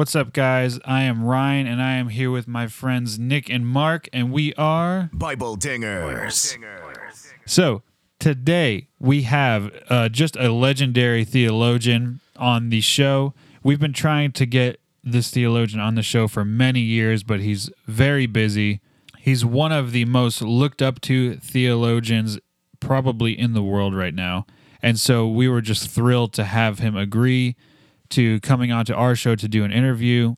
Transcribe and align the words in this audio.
What's 0.00 0.16
up, 0.16 0.32
guys? 0.32 0.80
I 0.86 1.02
am 1.02 1.22
Ryan, 1.22 1.66
and 1.66 1.82
I 1.82 1.96
am 1.96 2.08
here 2.08 2.30
with 2.30 2.48
my 2.48 2.68
friends 2.68 3.18
Nick 3.18 3.50
and 3.50 3.66
Mark, 3.66 4.08
and 4.14 4.32
we 4.32 4.54
are 4.54 5.10
Bible 5.12 5.58
Dingers. 5.58 6.56
So 7.44 7.82
today 8.18 8.88
we 8.98 9.24
have 9.24 9.70
uh, 9.90 10.08
just 10.08 10.36
a 10.36 10.50
legendary 10.50 11.26
theologian 11.26 12.20
on 12.38 12.70
the 12.70 12.80
show. 12.80 13.34
We've 13.62 13.78
been 13.78 13.92
trying 13.92 14.32
to 14.32 14.46
get 14.46 14.80
this 15.04 15.30
theologian 15.30 15.80
on 15.80 15.96
the 15.96 16.02
show 16.02 16.28
for 16.28 16.46
many 16.46 16.80
years, 16.80 17.22
but 17.22 17.40
he's 17.40 17.68
very 17.86 18.24
busy. 18.24 18.80
He's 19.18 19.44
one 19.44 19.70
of 19.70 19.92
the 19.92 20.06
most 20.06 20.40
looked 20.40 20.80
up 20.80 21.02
to 21.02 21.36
theologians 21.36 22.38
probably 22.80 23.38
in 23.38 23.52
the 23.52 23.62
world 23.62 23.94
right 23.94 24.14
now. 24.14 24.46
And 24.80 24.98
so 24.98 25.28
we 25.28 25.46
were 25.46 25.60
just 25.60 25.90
thrilled 25.90 26.32
to 26.32 26.44
have 26.44 26.78
him 26.78 26.96
agree 26.96 27.54
to 28.10 28.40
coming 28.40 28.70
onto 28.70 28.94
our 28.94 29.14
show 29.14 29.34
to 29.34 29.48
do 29.48 29.64
an 29.64 29.72
interview. 29.72 30.34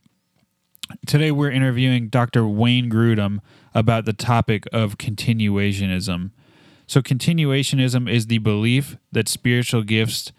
Today 1.07 1.30
we're 1.30 1.50
interviewing 1.50 2.08
Dr. 2.08 2.46
Wayne 2.46 2.90
Grudem 2.90 3.39
about 3.75 4.04
the 4.04 4.13
topic 4.13 4.64
of 4.72 4.99
continuationism. 4.99 6.30
So, 6.86 7.00
continuationism 7.00 8.11
is 8.11 8.27
the 8.27 8.39
belief 8.39 8.96
that 9.13 9.29
spiritual 9.29 9.82
gifts, 9.82 10.32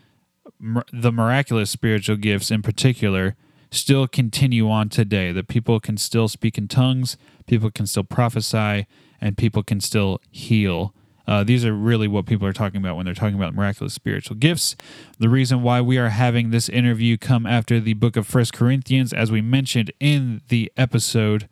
the 0.92 1.12
miraculous 1.12 1.72
spiritual 1.72 2.18
gifts 2.18 2.52
in 2.52 2.62
particular, 2.62 3.36
still 3.72 4.08
continue 4.08 4.70
on 4.70 4.90
today. 4.90 5.32
That 5.32 5.48
people 5.48 5.80
can 5.80 5.98
still 5.98 6.28
speak 6.28 6.58
in 6.58 6.68
tongues, 6.68 7.18
people 7.48 7.72
can 7.72 7.88
still 7.88 8.04
prophesy, 8.04 8.86
and 9.20 9.38
people 9.38 9.64
can 9.64 9.80
still 9.80 10.22
heal. 10.30 10.94
Uh, 11.28 11.44
these 11.44 11.64
are 11.64 11.74
really 11.74 12.08
what 12.08 12.26
people 12.26 12.48
are 12.48 12.54
talking 12.54 12.82
about 12.82 12.96
when 12.96 13.06
they're 13.06 13.14
talking 13.14 13.36
about 13.36 13.54
miraculous 13.54 13.94
spiritual 13.94 14.36
gifts. 14.36 14.76
The 15.20 15.30
reason 15.30 15.62
why 15.62 15.80
we 15.82 15.98
are 15.98 16.10
having 16.10 16.50
this 16.50 16.68
interview 16.70 17.18
come 17.18 17.46
after 17.46 17.80
the 17.80 17.94
book 17.94 18.18
of 18.18 18.28
First 18.28 18.54
Corinthians, 18.54 19.14
as 19.14 19.32
we 19.32 19.42
mentioned 19.42 19.92
in 20.00 20.42
the 20.50 20.72
episode, 20.76 21.48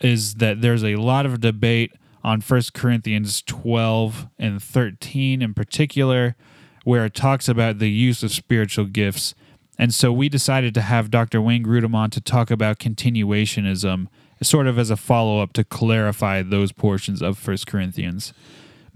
is 0.00 0.34
that 0.34 0.60
there's 0.60 0.84
a 0.84 0.96
lot 0.96 1.24
of 1.24 1.40
debate 1.40 1.92
on 2.24 2.40
1 2.40 2.62
Corinthians 2.74 3.42
12 3.42 4.26
and 4.38 4.60
13 4.60 5.40
in 5.40 5.54
particular, 5.54 6.34
where 6.82 7.04
it 7.04 7.14
talks 7.14 7.48
about 7.48 7.78
the 7.78 7.90
use 7.90 8.22
of 8.24 8.32
spiritual 8.32 8.84
gifts. 8.84 9.34
And 9.78 9.94
so 9.94 10.12
we 10.12 10.28
decided 10.28 10.74
to 10.74 10.80
have 10.80 11.10
Dr. 11.10 11.40
Wayne 11.40 11.64
Grudem 11.64 11.94
on 11.94 12.10
to 12.10 12.20
talk 12.20 12.50
about 12.50 12.78
continuationism, 12.80 14.08
sort 14.42 14.66
of 14.66 14.78
as 14.78 14.90
a 14.90 14.96
follow 14.96 15.40
up 15.40 15.52
to 15.52 15.64
clarify 15.64 16.42
those 16.42 16.72
portions 16.72 17.22
of 17.22 17.46
1 17.46 17.58
Corinthians. 17.66 18.32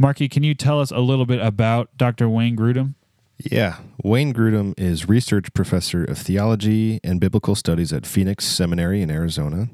Marky, 0.01 0.31
can 0.31 0.43
you 0.43 0.55
tell 0.55 0.81
us 0.81 0.91
a 0.91 1.01
little 1.01 1.27
bit 1.27 1.43
about 1.43 1.95
Dr. 1.99 2.27
Wayne 2.27 2.57
Grudem? 2.57 2.95
Yeah, 3.37 3.81
Wayne 4.03 4.33
Grudem 4.33 4.73
is 4.81 5.11
research 5.11 5.53
professor 5.53 6.05
of 6.05 6.17
theology 6.17 7.01
and 7.05 7.21
biblical 7.21 7.55
studies 7.55 7.93
at 7.93 8.07
Phoenix 8.07 8.47
Seminary 8.47 9.03
in 9.03 9.11
Arizona. 9.11 9.69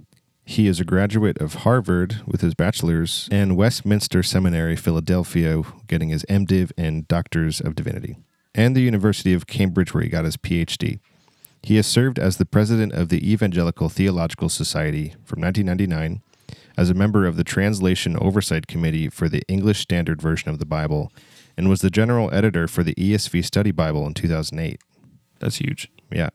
He 0.45 0.67
is 0.67 0.81
a 0.81 0.85
graduate 0.85 1.41
of 1.41 1.55
Harvard 1.63 2.23
with 2.27 2.41
his 2.41 2.55
bachelor's 2.55 3.29
and 3.31 3.57
Westminster 3.57 4.25
Seminary, 4.25 4.75
Philadelphia, 4.75 5.63
getting 5.87 6.09
his 6.09 6.25
MDiv 6.25 6.73
and 6.77 7.07
Doctors 7.07 7.61
of 7.61 7.77
Divinity, 7.77 8.17
and 8.53 8.75
the 8.75 8.83
University 8.83 9.33
of 9.33 9.47
Cambridge, 9.47 9.95
where 9.95 10.03
he 10.03 10.09
got 10.09 10.25
his 10.25 10.37
PhD. 10.37 10.99
He 11.63 11.77
has 11.77 11.87
served 11.87 12.19
as 12.19 12.39
the 12.39 12.47
president 12.47 12.95
of 12.95 13.11
the 13.11 13.33
Evangelical 13.33 13.89
Theological 13.89 14.49
Society 14.49 15.15
from 15.25 15.41
1999, 15.41 16.21
as 16.77 16.91
a 16.91 16.95
member 16.95 17.27
of 17.27 17.37
the 17.37 17.45
Translation 17.45 18.17
Oversight 18.21 18.67
Committee 18.67 19.09
for 19.09 19.29
the 19.29 19.43
English 19.49 19.81
Standard 19.81 20.21
Version 20.21 20.51
of 20.51 20.59
the 20.59 20.67
Bible, 20.67 21.13
and 21.57 21.69
was 21.69 21.81
the 21.81 21.91
general 21.91 22.33
editor 22.35 22.69
for 22.69 22.83
the 22.83 22.95
ESV 22.95 23.45
Study 23.45 23.71
Bible 23.71 24.07
in 24.07 24.15
2008. 24.15 24.81
That's 25.39 25.57
huge. 25.57 25.91
Yeah. 26.11 26.31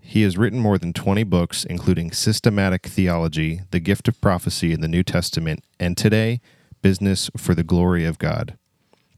He 0.00 0.22
has 0.22 0.36
written 0.36 0.58
more 0.58 0.78
than 0.78 0.92
20 0.92 1.22
books, 1.24 1.64
including 1.64 2.12
Systematic 2.12 2.86
Theology, 2.86 3.60
The 3.70 3.80
Gift 3.80 4.08
of 4.08 4.20
Prophecy 4.20 4.72
in 4.72 4.80
the 4.80 4.88
New 4.88 5.02
Testament, 5.02 5.64
and 5.78 5.96
today, 5.96 6.40
Business 6.82 7.30
for 7.36 7.54
the 7.54 7.62
Glory 7.62 8.04
of 8.04 8.18
God, 8.18 8.58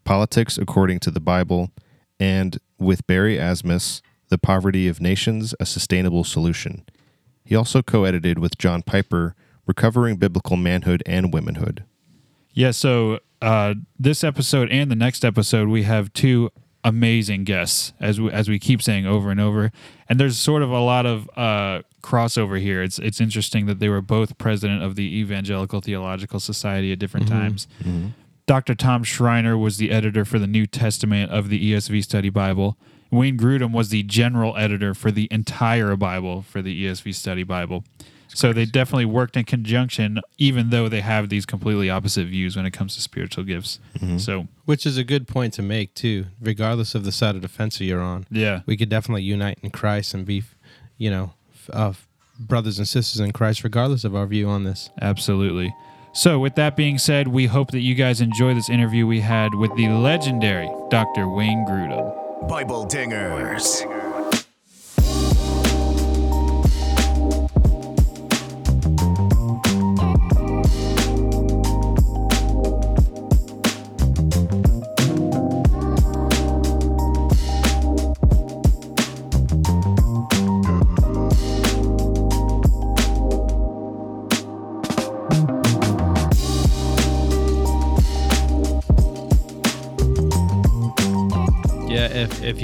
Politics 0.05 0.59
According 0.59 1.00
to 1.00 1.11
the 1.11 1.21
Bible, 1.21 1.71
and 2.21 2.59
with 2.78 3.06
Barry 3.06 3.39
Asmus, 3.39 4.03
The 4.28 4.39
Poverty 4.39 4.87
of 4.87 5.00
Nations, 5.00 5.55
A 5.59 5.65
Sustainable 5.65 6.25
Solution. 6.25 6.84
He 7.44 7.56
also 7.56 7.83
co 7.83 8.05
edited 8.05 8.39
with 8.39 8.59
John 8.59 8.83
Piper, 8.83 9.34
Recovering 9.66 10.16
Biblical 10.16 10.56
Manhood 10.56 11.02
and 11.06 11.32
Womanhood. 11.32 11.84
Yeah, 12.52 12.70
so 12.70 13.20
uh, 13.42 13.75
this 13.98 14.22
episode 14.22 14.70
and 14.70 14.91
the 14.91 14.97
next 14.97 15.25
episode, 15.25 15.69
we 15.69 15.82
have 15.82 16.12
two 16.12 16.50
amazing 16.84 17.44
guests, 17.44 17.92
as 17.98 18.20
we, 18.20 18.30
as 18.30 18.48
we 18.48 18.58
keep 18.58 18.82
saying 18.82 19.06
over 19.06 19.30
and 19.30 19.41
over. 19.41 19.72
And 20.08 20.20
there's 20.20 20.38
sort 20.38 20.62
of 20.62 20.70
a 20.70 20.80
lot 20.80 21.06
of 21.06 21.28
uh, 21.36 21.82
crossover 22.02 22.60
here. 22.60 22.82
It's 22.82 22.98
it's 22.98 23.20
interesting 23.20 23.66
that 23.66 23.80
they 23.80 23.88
were 23.88 24.02
both 24.02 24.36
president 24.38 24.82
of 24.82 24.94
the 24.94 25.19
Evangelical 25.19 25.81
Theological 25.81 26.38
Society 26.38 26.92
at 26.92 26.98
different 26.98 27.26
times. 27.26 27.66
Dr. 28.46 28.75
Tom 28.75 29.02
Schreiner 29.02 29.56
was 29.56 29.78
the 29.78 29.91
editor 29.91 30.25
for 30.26 30.38
the 30.38 30.46
New 30.46 30.66
Testament 30.66 31.32
of 31.32 31.48
the 31.48 31.72
ESV 31.72 32.04
Study 32.04 32.28
Bible. 32.28 32.76
Wayne 33.10 33.38
Grudem 33.38 33.72
was 33.72 33.88
the 33.88 34.02
general 34.02 34.54
editor 34.56 34.92
for 34.92 35.10
the 35.10 35.28
entire 35.31 35.96
Bible 35.96 36.42
for 36.42 36.60
the 36.60 36.84
ESV 36.84 37.14
Study 37.14 37.42
Bible. 37.42 37.84
So 38.29 38.53
they 38.53 38.65
definitely 38.65 39.05
worked 39.05 39.37
in 39.37 39.45
conjunction, 39.45 40.21
even 40.39 40.71
though 40.71 40.89
they 40.89 41.01
have 41.03 41.29
these 41.29 41.47
completely 41.47 41.89
opposite 41.89 42.27
views 42.27 42.57
when 42.57 42.67
it 42.67 42.73
comes 42.73 42.95
to 42.97 43.01
spiritual 43.01 43.45
gifts. 43.45 43.79
So 44.19 44.49
Which 44.65 44.87
is 44.87 44.97
a 44.99 45.05
good 45.05 45.29
point 45.29 45.55
to 45.55 45.62
make 45.62 45.95
too, 45.95 46.27
regardless 46.41 46.95
of 46.95 47.05
the 47.05 47.12
side 47.12 47.37
of 47.37 47.43
the 47.43 47.49
fence 47.49 47.81
you're 47.81 48.01
on. 48.03 48.27
yeah, 48.31 48.61
We 48.67 48.77
could 48.77 48.89
definitely 48.89 49.23
unite 49.23 49.59
in 49.62 49.71
Christ 49.71 50.15
and 50.15 50.27
be, 50.27 50.43
you 50.99 51.11
know, 51.11 51.35
uh, 51.73 51.93
brothers 52.39 52.79
and 52.79 52.89
sisters 52.89 53.21
in 53.21 53.33
Christ, 53.33 53.62
regardless 53.62 54.03
of 54.05 54.17
our 54.17 54.27
view 54.27 54.49
on 54.49 54.65
this. 54.65 54.91
absolutely. 55.01 55.73
So 56.12 56.39
with 56.39 56.55
that 56.55 56.77
being 56.77 56.99
said, 56.99 57.27
we 57.29 57.47
hope 57.47 57.73
that 57.73 57.81
you 57.81 57.95
guys 57.97 58.21
enjoy 58.21 58.55
this 58.55 58.69
interview 58.71 59.05
we 59.05 59.21
had 59.21 59.55
with 59.55 59.75
the 59.77 59.89
legendary 59.89 60.71
Dr. 60.89 61.29
Wayne 61.29 61.65
Grudem. 61.67 62.49
Bible 62.49 62.87
Dingers. 62.87 63.85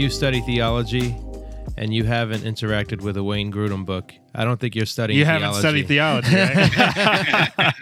You 0.01 0.09
study 0.09 0.41
theology 0.41 1.15
and 1.77 1.93
you 1.93 2.05
haven't 2.05 2.41
interacted 2.41 3.03
with 3.03 3.19
a 3.19 3.23
Wayne 3.23 3.53
Grudem 3.53 3.85
book, 3.85 4.15
I 4.35 4.45
don't 4.45 4.59
think 4.59 4.75
you're 4.75 4.87
studying. 4.87 5.19
You 5.19 5.27
theology. 5.27 5.45
haven't 5.45 5.61
studied 5.61 5.89
theology, 5.89 6.35
right? 7.59 7.75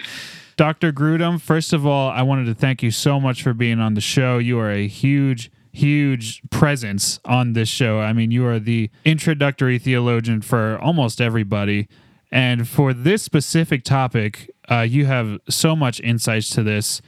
Dr. 0.57 0.93
Grudem, 0.93 1.41
first 1.41 1.73
of 1.73 1.87
all, 1.87 2.11
I 2.11 2.23
wanted 2.23 2.47
to 2.47 2.55
thank 2.55 2.83
you 2.83 2.91
so 2.91 3.21
much 3.21 3.45
for 3.45 3.55
being 3.55 3.79
on 3.79 3.95
the 3.95 4.01
show. 4.01 4.39
You 4.39 4.59
are 4.59 4.71
a 4.71 4.89
huge, 4.89 5.53
huge 5.71 6.43
presence 6.51 7.21
on 7.25 7.53
this 7.53 7.69
show. 7.69 8.01
I 8.01 8.13
mean, 8.13 8.33
you 8.33 8.45
are 8.47 8.59
the 8.59 8.91
introductory 9.05 9.79
theologian 9.79 10.43
for 10.43 10.77
almost 10.83 11.21
everybody. 11.21 11.87
And 12.33 12.67
for 12.69 12.93
this 12.93 13.23
specific 13.23 13.85
topic, 13.85 14.51
uh, 14.69 14.81
you 14.81 15.07
have 15.07 15.39
so 15.49 15.77
much 15.77 16.01
insights 16.01 16.51
to 16.51 16.65
this. 16.65 17.01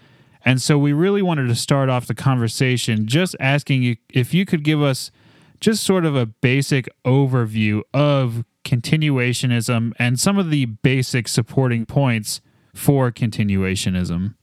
And 0.45 0.61
so 0.61 0.79
we 0.79 0.93
really 0.93 1.23
wanted 1.23 1.49
to 1.49 1.55
start 1.55 1.89
off 1.89 2.07
the 2.07 2.15
conversation 2.15 3.07
just 3.07 3.37
asking 3.41 3.83
you 3.83 3.97
if 4.13 4.33
you 4.33 4.47
could 4.47 4.65
give 4.65 4.83
us 4.83 5.11
just 5.61 5.85
sort 5.85 6.05
of 6.05 6.17
a 6.17 6.27
basic 6.27 6.89
overview 7.05 7.83
of 7.93 8.45
continuationism 8.65 9.93
and 9.99 10.19
some 10.19 10.39
of 10.39 10.51
the 10.51 10.67
basic 10.67 11.29
supporting 11.29 11.85
points 11.85 12.41
for 12.75 13.11
continuationism. 13.11 14.35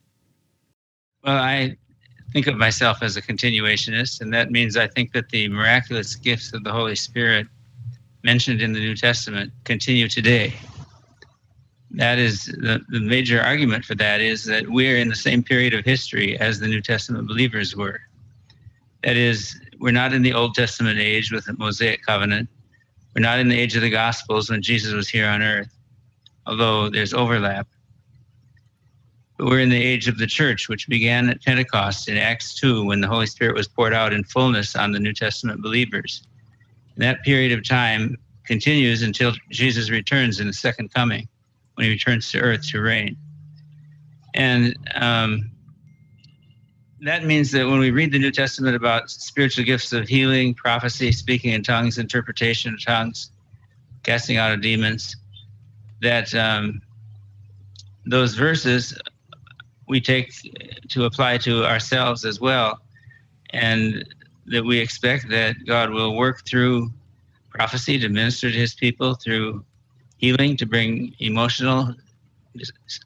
Well, 1.23 1.37
I 1.37 1.77
think 2.33 2.47
of 2.47 2.55
myself 2.55 3.01
as 3.01 3.17
a 3.17 3.21
continuationist, 3.21 4.21
and 4.21 4.33
that 4.33 4.51
means 4.51 4.77
I 4.77 4.87
think 4.87 5.13
that 5.13 5.29
the 5.29 5.47
miraculous 5.47 6.15
gifts 6.15 6.53
of 6.53 6.63
the 6.63 6.71
Holy 6.71 6.95
Spirit 6.95 7.47
mentioned 8.23 8.61
in 8.61 8.73
the 8.73 8.79
New 8.79 8.95
Testament 8.95 9.51
continue 9.63 10.07
today. 10.07 10.53
That 11.91 12.19
is 12.19 12.45
the, 12.45 12.81
the 12.89 12.99
major 12.99 13.41
argument 13.41 13.85
for 13.85 13.95
that 13.95 14.19
is 14.19 14.43
that 14.45 14.67
we're 14.67 14.97
in 14.97 15.07
the 15.07 15.15
same 15.15 15.41
period 15.41 15.73
of 15.73 15.85
history 15.85 16.37
as 16.39 16.59
the 16.59 16.67
New 16.67 16.81
Testament 16.81 17.27
believers 17.27 17.75
were. 17.75 18.01
That 19.03 19.15
is, 19.15 19.59
we're 19.79 19.91
not 19.91 20.13
in 20.13 20.21
the 20.21 20.33
Old 20.33 20.53
Testament 20.53 20.99
age 20.99 21.31
with 21.31 21.45
the 21.45 21.53
Mosaic 21.53 22.03
covenant. 22.05 22.49
We're 23.15 23.21
not 23.21 23.39
in 23.39 23.47
the 23.47 23.57
age 23.57 23.75
of 23.75 23.81
the 23.81 23.89
Gospels 23.89 24.49
when 24.49 24.61
Jesus 24.61 24.93
was 24.93 25.07
here 25.07 25.27
on 25.27 25.41
earth, 25.41 25.73
although 26.45 26.89
there's 26.89 27.13
overlap. 27.13 27.67
But 29.37 29.47
we're 29.47 29.61
in 29.61 29.69
the 29.69 29.81
age 29.81 30.07
of 30.07 30.17
the 30.17 30.27
church, 30.27 30.67
which 30.67 30.87
began 30.89 31.29
at 31.29 31.43
Pentecost 31.43 32.09
in 32.09 32.17
Acts 32.17 32.55
2 32.55 32.85
when 32.85 33.01
the 33.01 33.07
Holy 33.07 33.27
Spirit 33.27 33.55
was 33.55 33.67
poured 33.67 33.93
out 33.93 34.11
in 34.11 34.23
fullness 34.23 34.75
on 34.75 34.91
the 34.91 34.99
New 34.99 35.13
Testament 35.13 35.61
believers. 35.61 36.23
In 36.95 37.01
that 37.01 37.23
period 37.23 37.51
of 37.51 37.67
time, 37.67 38.17
continues 38.45 39.03
until 39.03 39.33
Jesus 39.51 39.89
returns 39.89 40.39
in 40.39 40.47
the 40.47 40.53
second 40.53 40.93
coming, 40.93 41.27
when 41.77 41.85
he 41.85 41.91
returns 41.91 42.31
to 42.31 42.39
earth 42.39 42.67
to 42.69 42.81
reign. 42.81 43.15
And 44.33 44.75
um, 44.95 45.51
that 47.01 47.23
means 47.23 47.51
that 47.51 47.67
when 47.67 47.77
we 47.77 47.91
read 47.91 48.11
the 48.11 48.17
New 48.17 48.31
Testament 48.31 48.75
about 48.75 49.11
spiritual 49.11 49.63
gifts 49.63 49.93
of 49.93 50.07
healing, 50.07 50.55
prophecy, 50.55 51.11
speaking 51.11 51.53
in 51.53 51.61
tongues, 51.61 51.99
interpretation 51.99 52.73
of 52.73 52.83
tongues, 52.83 53.29
casting 54.01 54.37
out 54.37 54.51
of 54.51 54.61
demons, 54.61 55.15
that 56.01 56.33
um, 56.33 56.81
those 58.07 58.33
verses 58.33 58.97
we 59.87 60.01
take 60.01 60.33
to 60.89 61.05
apply 61.05 61.37
to 61.37 61.63
ourselves 61.63 62.25
as 62.25 62.41
well, 62.41 62.79
and 63.51 64.03
that 64.47 64.65
we 64.65 64.79
expect 64.79 65.29
that 65.29 65.55
God 65.67 65.91
will 65.91 66.15
work 66.17 66.43
through 66.43 66.89
prophecy 67.49 67.99
to 67.99 68.09
minister 68.09 68.51
to 68.51 68.57
his 68.57 68.73
people, 68.73 69.13
through 69.13 69.63
healing 70.17 70.57
to 70.57 70.65
bring 70.65 71.13
emotional, 71.19 71.93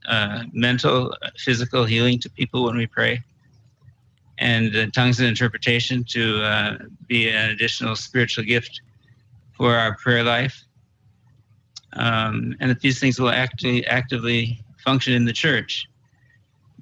uh, 0.08 0.44
mental, 0.54 1.16
physical 1.38 1.86
healing 1.86 2.20
to 2.20 2.30
people 2.30 2.64
when 2.64 2.78
we 2.78 2.88
pray 2.88 3.24
and 4.42 4.76
uh, 4.76 4.88
tongues 4.88 5.20
and 5.20 5.30
interpretation 5.30 6.04
to 6.04 6.44
uh, 6.44 6.78
be 7.08 7.30
an 7.30 7.52
additional 7.52 7.96
spiritual 7.96 8.44
gift 8.44 8.82
for 9.54 9.76
our 9.76 9.96
prayer 9.96 10.24
life. 10.24 10.64
Um, 11.94 12.56
and 12.60 12.72
that 12.72 12.80
these 12.80 13.00
things 13.00 13.20
will 13.20 13.30
actively 13.30 14.64
function 14.84 15.14
in 15.14 15.26
the 15.26 15.34
church. 15.34 15.88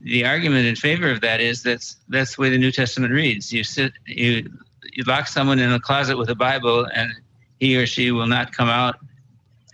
The 0.02 0.26
argument 0.26 0.68
in 0.68 0.76
favor 0.76 1.12
of 1.12 1.20
that 1.22 1.42
is 1.42 1.62
that's 1.62 1.98
that's 2.08 2.36
the 2.36 2.42
way 2.42 2.50
the 2.50 2.58
New 2.58 2.72
Testament 2.72 3.12
reads. 3.12 3.52
You 3.52 3.64
sit, 3.64 3.92
you 4.06 4.50
you 4.94 5.04
lock 5.06 5.28
someone 5.28 5.60
in 5.60 5.74
a 5.74 5.80
closet 5.80 6.18
with 6.18 6.30
a 6.30 6.36
Bible, 6.36 6.88
and 6.94 7.12
he 7.60 7.76
or 7.76 7.86
she 7.86 8.12
will 8.12 8.28
not 8.28 8.54
come 8.54 8.70
out 8.70 8.96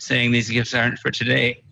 saying 0.06 0.32
these 0.32 0.50
gifts 0.50 0.74
aren't 0.74 1.00
for 1.00 1.12
today. 1.12 1.64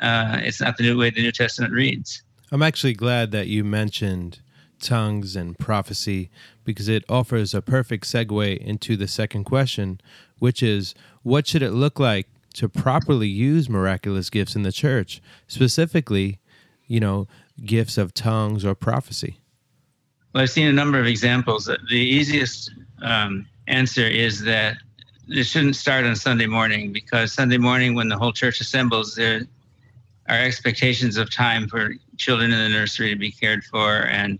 Uh, 0.00 0.40
it's 0.42 0.60
not 0.60 0.76
the 0.76 0.82
new 0.82 0.98
way 0.98 1.10
the 1.10 1.22
New 1.22 1.32
Testament 1.32 1.72
reads. 1.72 2.22
I'm 2.50 2.62
actually 2.62 2.94
glad 2.94 3.30
that 3.30 3.46
you 3.46 3.64
mentioned 3.64 4.40
tongues 4.80 5.36
and 5.36 5.58
prophecy 5.58 6.28
because 6.64 6.88
it 6.88 7.04
offers 7.08 7.54
a 7.54 7.62
perfect 7.62 8.04
segue 8.04 8.58
into 8.58 8.96
the 8.96 9.08
second 9.08 9.44
question, 9.44 10.00
which 10.38 10.62
is 10.62 10.94
what 11.22 11.46
should 11.46 11.62
it 11.62 11.70
look 11.70 11.98
like 11.98 12.26
to 12.54 12.68
properly 12.68 13.28
use 13.28 13.68
miraculous 13.68 14.28
gifts 14.28 14.54
in 14.54 14.62
the 14.62 14.72
church, 14.72 15.22
specifically, 15.46 16.38
you 16.86 17.00
know, 17.00 17.26
gifts 17.64 17.96
of 17.96 18.12
tongues 18.12 18.64
or 18.64 18.74
prophecy? 18.74 19.38
Well, 20.34 20.42
I've 20.42 20.50
seen 20.50 20.66
a 20.66 20.72
number 20.72 20.98
of 20.98 21.06
examples. 21.06 21.66
The 21.66 21.96
easiest 21.96 22.70
um, 23.02 23.46
answer 23.68 24.06
is 24.06 24.42
that 24.42 24.76
it 25.28 25.44
shouldn't 25.44 25.76
start 25.76 26.04
on 26.04 26.16
Sunday 26.16 26.46
morning 26.46 26.92
because 26.92 27.32
Sunday 27.32 27.58
morning, 27.58 27.94
when 27.94 28.08
the 28.08 28.16
whole 28.16 28.32
church 28.32 28.60
assembles, 28.60 29.14
there 29.14 29.42
are 30.28 30.38
expectations 30.38 31.16
of 31.16 31.30
time 31.30 31.68
for 31.68 31.94
children 32.16 32.52
in 32.52 32.58
the 32.58 32.68
nursery 32.68 33.10
to 33.10 33.16
be 33.16 33.30
cared 33.30 33.64
for 33.64 34.06
and 34.06 34.38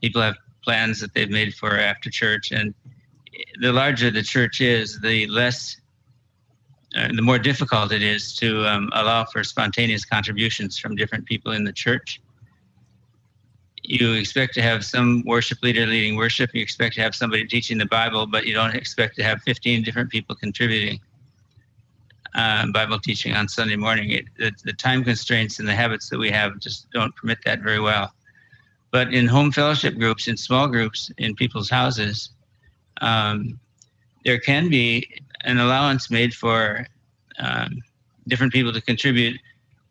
people 0.00 0.22
have 0.22 0.36
plans 0.64 1.00
that 1.00 1.12
they've 1.14 1.30
made 1.30 1.54
for 1.54 1.78
after 1.78 2.10
church. 2.10 2.52
And 2.52 2.74
the 3.60 3.72
larger 3.72 4.10
the 4.10 4.22
church 4.22 4.60
is 4.60 5.00
the 5.00 5.26
less 5.26 5.76
uh, 6.94 7.08
the 7.08 7.22
more 7.22 7.38
difficult 7.38 7.90
it 7.90 8.02
is 8.02 8.36
to 8.36 8.66
um, 8.66 8.90
allow 8.92 9.24
for 9.24 9.42
spontaneous 9.42 10.04
contributions 10.04 10.78
from 10.78 10.94
different 10.94 11.24
people 11.24 11.52
in 11.52 11.64
the 11.64 11.72
church 11.72 12.20
you 13.82 14.12
expect 14.12 14.54
to 14.54 14.62
have 14.62 14.84
some 14.84 15.22
worship 15.26 15.58
leader 15.62 15.86
leading 15.86 16.16
worship 16.16 16.50
you 16.54 16.62
expect 16.62 16.94
to 16.94 17.00
have 17.00 17.14
somebody 17.14 17.44
teaching 17.46 17.78
the 17.78 17.86
bible 17.86 18.26
but 18.26 18.46
you 18.46 18.54
don't 18.54 18.74
expect 18.74 19.16
to 19.16 19.22
have 19.22 19.42
15 19.42 19.82
different 19.82 20.10
people 20.10 20.34
contributing 20.36 21.00
uh, 22.34 22.66
bible 22.72 22.98
teaching 22.98 23.34
on 23.34 23.48
sunday 23.48 23.76
morning 23.76 24.10
it, 24.10 24.24
the, 24.38 24.52
the 24.64 24.72
time 24.72 25.02
constraints 25.02 25.58
and 25.58 25.68
the 25.68 25.74
habits 25.74 26.08
that 26.08 26.18
we 26.18 26.30
have 26.30 26.58
just 26.60 26.90
don't 26.92 27.14
permit 27.16 27.38
that 27.44 27.60
very 27.60 27.80
well 27.80 28.12
but 28.92 29.14
in 29.14 29.26
home 29.26 29.50
fellowship 29.50 29.96
groups, 29.96 30.28
in 30.28 30.36
small 30.36 30.68
groups, 30.68 31.10
in 31.16 31.34
people's 31.34 31.70
houses, 31.70 32.28
um, 33.00 33.58
there 34.24 34.38
can 34.38 34.68
be 34.68 35.08
an 35.40 35.58
allowance 35.58 36.10
made 36.10 36.34
for 36.34 36.86
um, 37.38 37.78
different 38.28 38.52
people 38.52 38.72
to 38.72 38.82
contribute. 38.82 39.40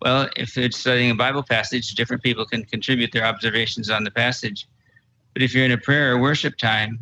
Well, 0.01 0.30
if 0.36 0.57
it's 0.57 0.80
studying 0.80 1.12
a 1.12 1.15
Bible 1.15 1.44
passage, 1.44 1.94
different 1.94 2.24
people 2.24 2.45
can 2.45 2.65
contribute 2.65 3.12
their 3.12 3.24
observations 3.24 3.89
on 3.92 4.03
the 4.03 4.09
passage. 4.09 4.68
But 5.33 5.44
if 5.44 5.53
you're 5.53 5.65
in 5.65 5.71
a 5.71 5.77
prayer 5.77 6.13
or 6.13 6.19
worship 6.19 6.57
time, 6.57 7.00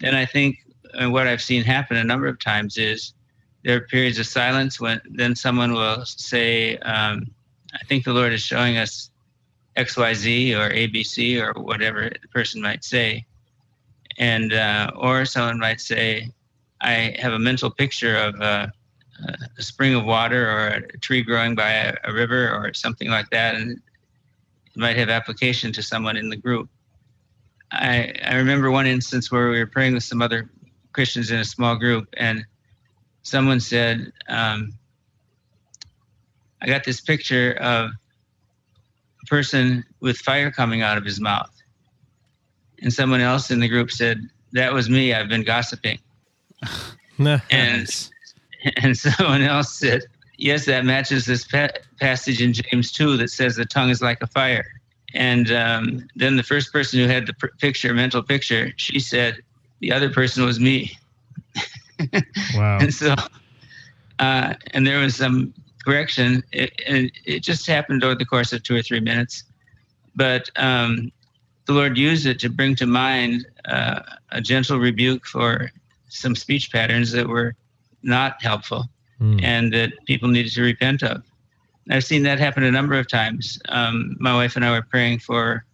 then 0.00 0.16
I 0.16 0.26
think 0.26 0.58
uh, 0.94 1.08
what 1.08 1.28
I've 1.28 1.40
seen 1.40 1.62
happen 1.62 1.96
a 1.96 2.04
number 2.04 2.26
of 2.26 2.40
times 2.40 2.76
is 2.76 3.14
there 3.64 3.76
are 3.76 3.80
periods 3.82 4.18
of 4.18 4.26
silence 4.26 4.80
when 4.80 5.00
then 5.10 5.36
someone 5.36 5.72
will 5.72 6.04
say, 6.04 6.76
um, 6.78 7.28
I 7.72 7.84
think 7.84 8.04
the 8.04 8.12
Lord 8.12 8.32
is 8.32 8.42
showing 8.42 8.78
us 8.78 9.10
XYZ 9.76 10.56
or 10.56 10.74
ABC 10.74 11.40
or 11.40 11.60
whatever 11.62 12.10
the 12.10 12.28
person 12.28 12.60
might 12.60 12.82
say. 12.82 13.24
And, 14.18 14.52
uh, 14.52 14.90
or 14.96 15.24
someone 15.24 15.60
might 15.60 15.80
say, 15.80 16.30
I 16.80 17.14
have 17.20 17.32
a 17.32 17.38
mental 17.38 17.70
picture 17.70 18.16
of 18.16 18.34
a, 18.40 18.72
a 19.58 19.62
spring 19.62 19.94
of 19.94 20.04
water 20.04 20.50
or 20.50 20.66
a 20.68 20.98
tree 20.98 21.22
growing 21.22 21.54
by 21.54 21.70
a, 21.70 21.94
a, 22.04 22.12
river 22.12 22.50
or 22.50 22.72
something 22.74 23.08
like 23.08 23.30
that. 23.30 23.54
And 23.54 23.72
it 23.72 24.76
might 24.76 24.96
have 24.96 25.08
application 25.08 25.72
to 25.72 25.82
someone 25.82 26.16
in 26.16 26.28
the 26.28 26.36
group. 26.36 26.68
I, 27.70 28.14
I 28.24 28.36
remember 28.36 28.70
one 28.70 28.86
instance 28.86 29.30
where 29.30 29.50
we 29.50 29.58
were 29.58 29.66
praying 29.66 29.94
with 29.94 30.04
some 30.04 30.22
other 30.22 30.50
Christians 30.92 31.30
in 31.30 31.38
a 31.38 31.44
small 31.44 31.76
group, 31.76 32.08
and 32.16 32.44
someone 33.22 33.60
said, 33.60 34.12
um, 34.28 34.72
I 36.60 36.66
got 36.66 36.84
this 36.84 37.00
picture 37.00 37.52
of 37.54 37.90
a 39.22 39.26
person 39.26 39.84
with 40.00 40.18
fire 40.18 40.50
coming 40.50 40.82
out 40.82 40.98
of 40.98 41.04
his 41.04 41.20
mouth. 41.20 41.50
And 42.80 42.92
someone 42.92 43.20
else 43.20 43.50
in 43.50 43.60
the 43.60 43.68
group 43.68 43.90
said, 43.90 44.28
That 44.52 44.72
was 44.72 44.90
me. 44.90 45.14
I've 45.14 45.28
been 45.28 45.44
gossiping. 45.44 45.98
and, 47.50 48.10
and 48.82 48.96
someone 48.96 49.42
else 49.42 49.72
said, 49.72 50.04
Yes, 50.38 50.64
that 50.64 50.84
matches 50.84 51.26
this 51.26 51.44
pa- 51.44 51.68
passage 52.00 52.42
in 52.42 52.52
James 52.52 52.90
2 52.90 53.16
that 53.18 53.30
says 53.30 53.54
the 53.54 53.64
tongue 53.64 53.90
is 53.90 54.02
like 54.02 54.20
a 54.22 54.26
fire. 54.26 54.66
And 55.14 55.52
um, 55.52 56.08
then 56.16 56.36
the 56.36 56.42
first 56.42 56.72
person 56.72 56.98
who 56.98 57.06
had 57.06 57.26
the 57.26 57.34
pr- 57.34 57.48
picture, 57.58 57.92
mental 57.94 58.22
picture, 58.22 58.72
she 58.76 58.98
said, 58.98 59.42
The 59.80 59.92
other 59.92 60.10
person 60.10 60.44
was 60.44 60.58
me. 60.58 60.98
wow. 62.54 62.78
and 62.80 62.92
so, 62.92 63.14
uh, 64.18 64.54
and 64.72 64.86
there 64.86 65.00
was 65.00 65.14
some 65.14 65.52
correction. 65.84 66.42
It, 66.50 66.72
and 66.86 67.12
it 67.24 67.40
just 67.40 67.66
happened 67.66 68.02
over 68.02 68.14
the 68.14 68.24
course 68.24 68.52
of 68.52 68.62
two 68.62 68.74
or 68.74 68.82
three 68.82 69.00
minutes. 69.00 69.44
But 70.16 70.48
um, 70.56 71.12
the 71.66 71.72
Lord 71.72 71.96
used 71.96 72.26
it 72.26 72.40
to 72.40 72.48
bring 72.48 72.74
to 72.76 72.86
mind 72.86 73.46
uh, 73.66 74.00
a 74.30 74.40
gentle 74.40 74.78
rebuke 74.78 75.26
for 75.26 75.70
some 76.08 76.34
speech 76.34 76.72
patterns 76.72 77.12
that 77.12 77.28
were 77.28 77.54
not 78.02 78.42
helpful 78.42 78.88
mm. 79.20 79.42
and 79.42 79.72
that 79.72 79.92
people 80.06 80.28
needed 80.28 80.52
to 80.52 80.62
repent 80.62 81.02
of. 81.02 81.22
I've 81.90 82.04
seen 82.04 82.22
that 82.24 82.38
happen 82.38 82.62
a 82.62 82.70
number 82.70 82.98
of 82.98 83.08
times. 83.08 83.58
Um, 83.68 84.16
my 84.20 84.34
wife 84.34 84.56
and 84.56 84.64
I 84.64 84.70
were 84.70 84.82
praying 84.82 85.18
for 85.18 85.64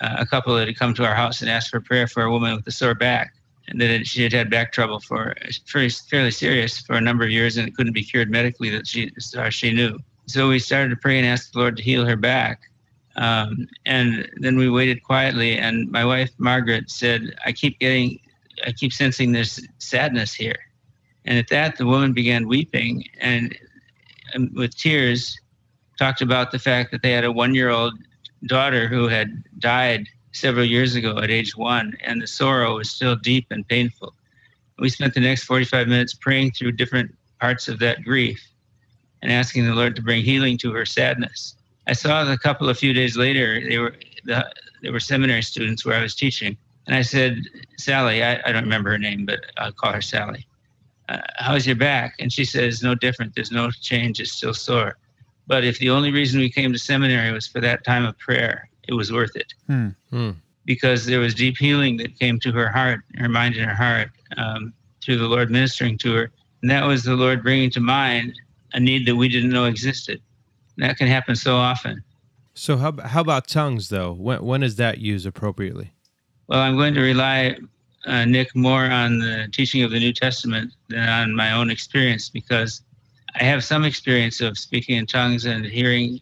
uh, 0.00 0.16
a 0.18 0.26
couple 0.26 0.54
that 0.56 0.68
had 0.68 0.78
come 0.78 0.94
to 0.94 1.04
our 1.04 1.14
house 1.14 1.40
and 1.40 1.50
asked 1.50 1.70
for 1.70 1.80
prayer 1.80 2.06
for 2.06 2.22
a 2.22 2.30
woman 2.30 2.56
with 2.56 2.66
a 2.66 2.70
sore 2.70 2.94
back 2.94 3.34
and 3.68 3.80
that 3.80 4.06
she 4.06 4.22
had 4.22 4.32
had 4.32 4.50
back 4.50 4.72
trouble 4.72 4.98
for 4.98 5.34
fairly, 5.66 5.90
fairly 5.90 6.30
serious 6.30 6.78
for 6.78 6.94
a 6.94 7.00
number 7.00 7.24
of 7.24 7.30
years, 7.30 7.56
and 7.56 7.68
it 7.68 7.74
couldn't 7.74 7.92
be 7.92 8.02
cured 8.02 8.30
medically. 8.30 8.70
That 8.70 8.86
she 8.86 9.12
she 9.50 9.72
knew. 9.72 9.98
So 10.26 10.48
we 10.48 10.58
started 10.58 10.90
to 10.90 10.96
pray 10.96 11.18
and 11.18 11.26
ask 11.26 11.52
the 11.52 11.58
Lord 11.58 11.76
to 11.76 11.82
heal 11.82 12.04
her 12.04 12.16
back. 12.16 12.62
Um, 13.16 13.68
and 13.84 14.30
then 14.36 14.56
we 14.56 14.70
waited 14.70 15.02
quietly, 15.02 15.58
and 15.58 15.90
my 15.90 16.04
wife 16.04 16.30
Margaret 16.38 16.90
said, 16.90 17.34
"I 17.44 17.52
keep 17.52 17.78
getting, 17.78 18.20
I 18.66 18.72
keep 18.72 18.92
sensing 18.92 19.32
this 19.32 19.60
sadness 19.78 20.32
here." 20.32 20.58
And 21.28 21.36
at 21.36 21.48
that, 21.48 21.76
the 21.76 21.84
woman 21.84 22.14
began 22.14 22.48
weeping 22.48 23.04
and, 23.20 23.54
and 24.32 24.50
with 24.54 24.74
tears, 24.74 25.38
talked 25.98 26.22
about 26.22 26.52
the 26.52 26.58
fact 26.58 26.90
that 26.90 27.02
they 27.02 27.12
had 27.12 27.24
a 27.24 27.30
one-year-old 27.30 27.92
daughter 28.46 28.88
who 28.88 29.08
had 29.08 29.44
died 29.58 30.08
several 30.32 30.64
years 30.64 30.94
ago 30.94 31.18
at 31.18 31.30
age 31.30 31.54
one, 31.54 31.92
and 32.02 32.22
the 32.22 32.26
sorrow 32.26 32.76
was 32.78 32.88
still 32.88 33.14
deep 33.14 33.46
and 33.50 33.68
painful. 33.68 34.14
We 34.78 34.88
spent 34.88 35.12
the 35.12 35.20
next 35.20 35.44
45 35.44 35.86
minutes 35.86 36.14
praying 36.14 36.52
through 36.52 36.72
different 36.72 37.14
parts 37.40 37.68
of 37.68 37.78
that 37.80 38.04
grief 38.04 38.42
and 39.20 39.30
asking 39.30 39.66
the 39.66 39.74
Lord 39.74 39.96
to 39.96 40.02
bring 40.02 40.24
healing 40.24 40.56
to 40.58 40.72
her 40.72 40.86
sadness. 40.86 41.56
I 41.86 41.92
saw 41.92 42.32
a 42.32 42.38
couple 42.38 42.70
a 42.70 42.74
few 42.74 42.94
days 42.94 43.18
later, 43.18 43.60
they 43.68 43.76
were 43.76 43.94
the, 44.24 44.50
they 44.82 44.88
were 44.88 45.00
seminary 45.00 45.42
students 45.42 45.84
where 45.84 45.96
I 45.96 46.02
was 46.02 46.14
teaching, 46.14 46.56
and 46.86 46.96
I 46.96 47.02
said, 47.02 47.42
Sally, 47.76 48.24
I, 48.24 48.40
I 48.46 48.52
don't 48.52 48.64
remember 48.64 48.92
her 48.92 48.98
name, 48.98 49.26
but 49.26 49.40
I'll 49.58 49.72
call 49.72 49.92
her 49.92 50.00
Sally. 50.00 50.46
Uh, 51.08 51.20
how's 51.36 51.66
your 51.66 51.76
back? 51.76 52.14
And 52.18 52.32
she 52.32 52.44
says, 52.44 52.82
no 52.82 52.94
different. 52.94 53.34
There's 53.34 53.50
no 53.50 53.70
change. 53.70 54.20
It's 54.20 54.32
still 54.32 54.54
sore. 54.54 54.96
But 55.46 55.64
if 55.64 55.78
the 55.78 55.90
only 55.90 56.10
reason 56.10 56.40
we 56.40 56.50
came 56.50 56.72
to 56.72 56.78
seminary 56.78 57.32
was 57.32 57.46
for 57.46 57.60
that 57.60 57.84
time 57.84 58.04
of 58.04 58.18
prayer, 58.18 58.68
it 58.86 58.94
was 58.94 59.10
worth 59.10 59.34
it. 59.34 59.52
Hmm. 59.66 59.88
Hmm. 60.10 60.30
Because 60.66 61.06
there 61.06 61.20
was 61.20 61.34
deep 61.34 61.56
healing 61.56 61.96
that 61.96 62.18
came 62.18 62.38
to 62.40 62.52
her 62.52 62.68
heart, 62.68 63.00
her 63.16 63.28
mind, 63.28 63.56
and 63.56 63.64
her 63.64 63.74
heart 63.74 64.10
um, 64.36 64.74
through 65.02 65.16
the 65.18 65.26
Lord 65.26 65.50
ministering 65.50 65.96
to 65.98 66.14
her 66.14 66.30
And 66.60 66.70
that 66.70 66.84
was 66.84 67.04
the 67.04 67.14
Lord 67.14 67.42
bringing 67.42 67.70
to 67.70 67.80
mind 67.80 68.34
a 68.74 68.80
need 68.80 69.06
that 69.06 69.16
we 69.16 69.28
didn't 69.28 69.50
know 69.50 69.64
existed. 69.64 70.20
That 70.76 70.98
can 70.98 71.06
happen 71.06 71.34
so 71.34 71.56
often. 71.56 72.02
So 72.54 72.76
how 72.76 72.92
how 73.02 73.20
about 73.20 73.46
tongues 73.46 73.88
though? 73.88 74.12
When 74.12 74.44
when 74.44 74.62
is 74.62 74.76
that 74.76 74.98
used 74.98 75.26
appropriately? 75.26 75.92
Well, 76.48 76.60
I'm 76.60 76.76
going 76.76 76.94
to 76.94 77.00
rely, 77.00 77.56
uh, 78.06 78.24
Nick, 78.24 78.54
more 78.54 78.84
on 78.84 79.18
the 79.18 79.48
teaching 79.52 79.82
of 79.82 79.90
the 79.90 79.98
New 79.98 80.12
Testament 80.12 80.72
than 80.88 81.08
on 81.08 81.34
my 81.34 81.52
own 81.52 81.70
experience 81.70 82.28
because 82.28 82.82
I 83.34 83.44
have 83.44 83.64
some 83.64 83.84
experience 83.84 84.40
of 84.40 84.58
speaking 84.58 84.96
in 84.96 85.06
tongues 85.06 85.44
and 85.44 85.64
hearing 85.64 86.20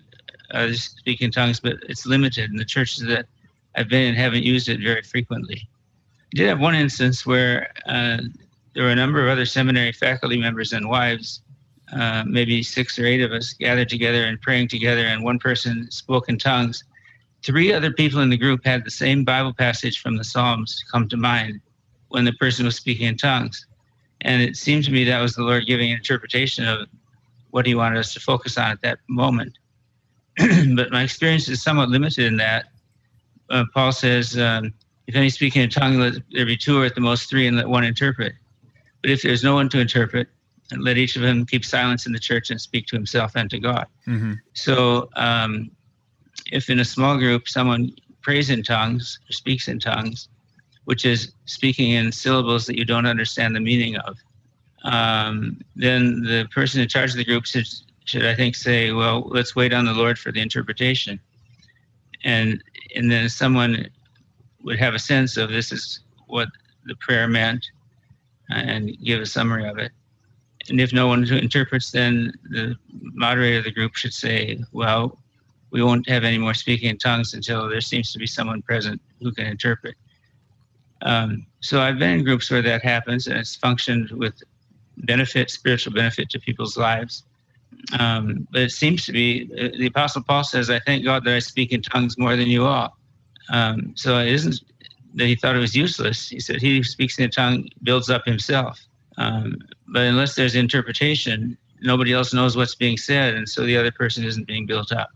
others 0.51 0.83
speak 0.83 1.21
in 1.23 1.31
tongues, 1.31 1.61
but 1.61 1.77
it's 1.89 2.07
limited. 2.07 2.51
And 2.51 2.59
the 2.59 2.65
churches 2.65 3.05
that 3.07 3.27
I've 3.75 3.89
been 3.89 4.09
in 4.09 4.15
haven't 4.15 4.43
used 4.43 4.69
it 4.69 4.81
very 4.81 5.03
frequently. 5.03 5.69
I 6.35 6.37
did 6.37 6.49
have 6.49 6.61
one 6.61 6.75
instance 6.75 7.27
where 7.27 7.73
uh, 7.87 8.19
there 8.75 8.85
were 8.85 8.91
a 8.91 8.97
number 8.97 9.23
of 9.23 9.31
other 9.31 9.47
seminary 9.47 9.93
faculty 9.93 10.39
members 10.39 10.73
and 10.73 10.89
wives, 10.89 11.43
uh, 11.93 12.25
maybe 12.27 12.63
six 12.63 12.99
or 12.99 13.07
eight 13.07 13.23
of 13.23 13.33
us, 13.33 13.53
gathered 13.53 13.89
together 13.89 14.25
and 14.25 14.41
praying 14.41 14.69
together, 14.69 15.07
and 15.07 15.23
one 15.23 15.39
person 15.39 15.89
spoke 15.91 16.29
in 16.29 16.39
tongues. 16.39 16.83
Three 17.45 17.73
other 17.73 17.93
people 17.93 18.21
in 18.21 18.31
the 18.31 18.37
group 18.37 18.65
had 18.65 18.85
the 18.85 18.91
same 18.91 19.25
Bible 19.25 19.55
passage 19.55 20.01
from 20.01 20.17
the 20.17 20.25
Psalms 20.25 20.83
come 20.91 21.09
to 21.09 21.17
mind 21.17 21.61
when 22.09 22.25
the 22.25 22.33
person 22.35 22.65
was 22.65 22.77
speaking 22.77 23.07
in 23.07 23.17
tongues. 23.17 23.67
And 24.23 24.43
it 24.43 24.57
seemed 24.57 24.85
to 24.85 24.91
me 24.91 25.05
that 25.05 25.21
was 25.21 25.35
the 25.35 25.43
Lord 25.43 25.67
giving 25.67 25.91
an 25.91 25.99
interpretation 25.99 26.67
of 26.67 26.89
what 27.51 27.67
He 27.67 27.75
wanted 27.75 27.99
us 27.99 28.15
to 28.15 28.21
focus 28.21 28.59
on 28.59 28.71
at 28.71 28.81
that 28.83 28.99
moment. 29.09 29.59
but 30.75 30.91
my 30.91 31.03
experience 31.03 31.49
is 31.49 31.63
somewhat 31.63 31.89
limited 31.89 32.27
in 32.27 32.37
that. 32.37 32.67
Uh, 33.51 33.65
Paul 33.73 33.93
says, 33.93 34.39
um, 34.39 34.73
if 35.07 35.15
any 35.15 35.31
speaking 35.31 35.63
in 35.63 35.71
tongue, 35.71 35.99
let 35.99 36.15
there 36.33 36.47
be 36.47 36.57
two 36.57 36.81
or 36.81 36.85
at 36.85 36.95
the 36.95 37.01
most 37.01 37.31
three, 37.31 37.47
and 37.47 37.57
let 37.57 37.69
one 37.69 37.85
interpret. 37.85 38.35
But 39.03 39.11
if 39.11 39.23
there's 39.23 39.45
no 39.45 39.55
one 39.55 39.69
to 39.71 39.79
interpret, 39.79 40.29
let 40.77 40.99
each 40.99 41.17
of 41.17 41.23
them 41.23 41.47
keep 41.47 41.65
silence 41.65 42.07
in 42.07 42.13
the 42.13 42.19
church 42.19 42.51
and 42.51 42.61
speak 42.61 42.87
to 42.89 42.97
himself 42.97 43.37
and 43.37 43.49
to 43.51 43.59
God. 43.61 43.87
Mm-hmm. 44.07 44.35
So, 44.55 45.09
um, 45.15 45.71
if 46.51 46.71
in 46.71 46.81
a 46.81 46.85
small 46.85 47.17
group 47.17 47.49
someone 47.49 47.93
prays 48.21 48.51
in 48.51 48.63
tongues 48.63 49.21
or 49.29 49.33
speaks 49.33 49.69
in 49.69 49.79
tongues, 49.79 50.29
which 50.87 51.05
is 51.05 51.33
speaking 51.47 51.91
in 51.91 52.13
syllables 52.13 52.65
that 52.67 52.79
you 52.79 52.85
don't 52.85 53.07
understand 53.07 53.55
the 53.55 53.61
meaning 53.61 53.97
of, 53.97 54.17
um, 54.85 55.61
then 55.75 56.23
the 56.23 56.49
person 56.55 56.81
in 56.81 56.89
charge 56.89 57.11
of 57.11 57.17
the 57.17 57.25
group 57.25 57.45
should, 57.45 57.67
should, 58.05 58.25
I 58.25 58.37
think, 58.37 58.55
say, 58.55 58.93
"Well, 58.93 59.29
let's 59.29 59.57
wait 59.57 59.75
on 59.75 59.85
the 59.85 59.93
Lord 59.93 60.17
for 60.17 60.31
the 60.31 60.41
interpretation," 60.41 61.19
and 62.23 62.63
and 62.95 63.11
then 63.11 63.29
someone 63.29 63.89
would 64.63 64.79
have 64.79 64.95
a 64.95 64.99
sense 64.99 65.37
of 65.37 65.51
this 65.51 65.73
is 65.73 66.01
what 66.29 66.49
the 66.85 66.95
prayer 66.97 67.27
meant, 67.27 67.67
and 68.51 68.97
give 69.03 69.21
a 69.21 69.27
summary 69.27 69.69
of 69.69 69.79
it. 69.79 69.91
And 70.69 70.81
if 70.81 70.93
no 70.93 71.09
one 71.09 71.25
interprets, 71.25 71.91
then 71.91 72.33
the 72.51 72.77
moderator 72.93 73.59
of 73.59 73.65
the 73.65 73.73
group 73.73 73.97
should 73.97 74.15
say, 74.15 74.63
"Well, 74.71 75.19
we 75.73 75.83
won't 75.83 76.09
have 76.09 76.23
any 76.23 76.39
more 76.39 76.55
speaking 76.55 76.91
in 76.91 76.99
tongues 76.99 77.35
until 77.35 77.69
there 77.69 77.81
seems 77.81 78.13
to 78.13 78.21
be 78.21 78.27
someone 78.27 78.63
present 78.63 79.01
who 79.21 79.33
can 79.33 79.47
interpret. 79.47 79.97
Um, 81.03 81.47
so 81.61 81.81
I've 81.81 81.99
been 81.99 82.11
in 82.11 82.25
groups 82.25 82.51
where 82.51 82.63
that 82.63 82.83
happens, 82.83 83.27
and 83.27 83.39
it's 83.39 83.57
functioned 83.57 84.11
with 84.11 84.43
benefit, 84.99 85.51
spiritual 85.51 85.93
benefit 85.93 86.31
to 86.31 86.41
people's 86.41 86.77
lives. 86.77 87.25
Um, 87.99 88.49
but 88.51 88.63
it 88.63 88.73
seems 88.73 89.05
to 89.07 89.13
be 89.13 89.47
the 89.79 89.87
Apostle 89.87 90.23
Paul 90.23 90.45
says, 90.45 90.71
"I 90.71 90.81
thank 90.81 91.05
God 91.05 91.25
that 91.25 91.35
I 91.35 91.39
speak 91.41 91.73
in 91.73 91.83
tongues 91.83 92.17
more 92.19 92.37
than 92.37 92.49
you 92.49 92.65
all." 92.65 92.97
Um, 93.51 93.93
so 93.95 94.19
it 94.19 94.29
isn't 94.29 94.61
that 95.15 95.27
he 95.27 95.35
thought 95.35 95.57
it 95.57 95.61
was 95.61 95.75
useless. 95.75 96.29
He 96.29 96.41
said 96.41 96.61
he 96.61 96.83
speaks 96.83 97.19
in 97.19 97.25
a 97.25 97.29
tongue 97.29 97.69
builds 97.83 98.11
up 98.11 98.25
himself. 98.25 98.81
Um, 99.19 99.59
but 99.89 100.03
unless 100.03 100.35
there's 100.35 100.55
interpretation, 100.55 101.57
nobody 101.81 102.13
else 102.13 102.35
knows 102.35 102.57
what's 102.57 102.75
being 102.75 102.97
said, 102.97 103.35
and 103.35 103.49
so 103.49 103.65
the 103.65 103.77
other 103.77 103.91
person 103.91 104.25
isn't 104.25 104.47
being 104.47 104.67
built 104.67 104.93
up. 104.93 105.11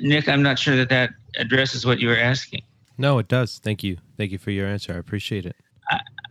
Nick, 0.00 0.28
I'm 0.28 0.42
not 0.42 0.58
sure 0.58 0.76
that 0.76 0.88
that 0.90 1.10
addresses 1.36 1.84
what 1.86 1.98
you 1.98 2.08
were 2.08 2.18
asking. 2.18 2.62
No, 2.98 3.18
it 3.18 3.28
does. 3.28 3.58
Thank 3.58 3.84
you. 3.84 3.98
Thank 4.16 4.32
you 4.32 4.38
for 4.38 4.50
your 4.50 4.66
answer. 4.66 4.92
I 4.92 4.96
appreciate 4.96 5.46
it. 5.46 5.56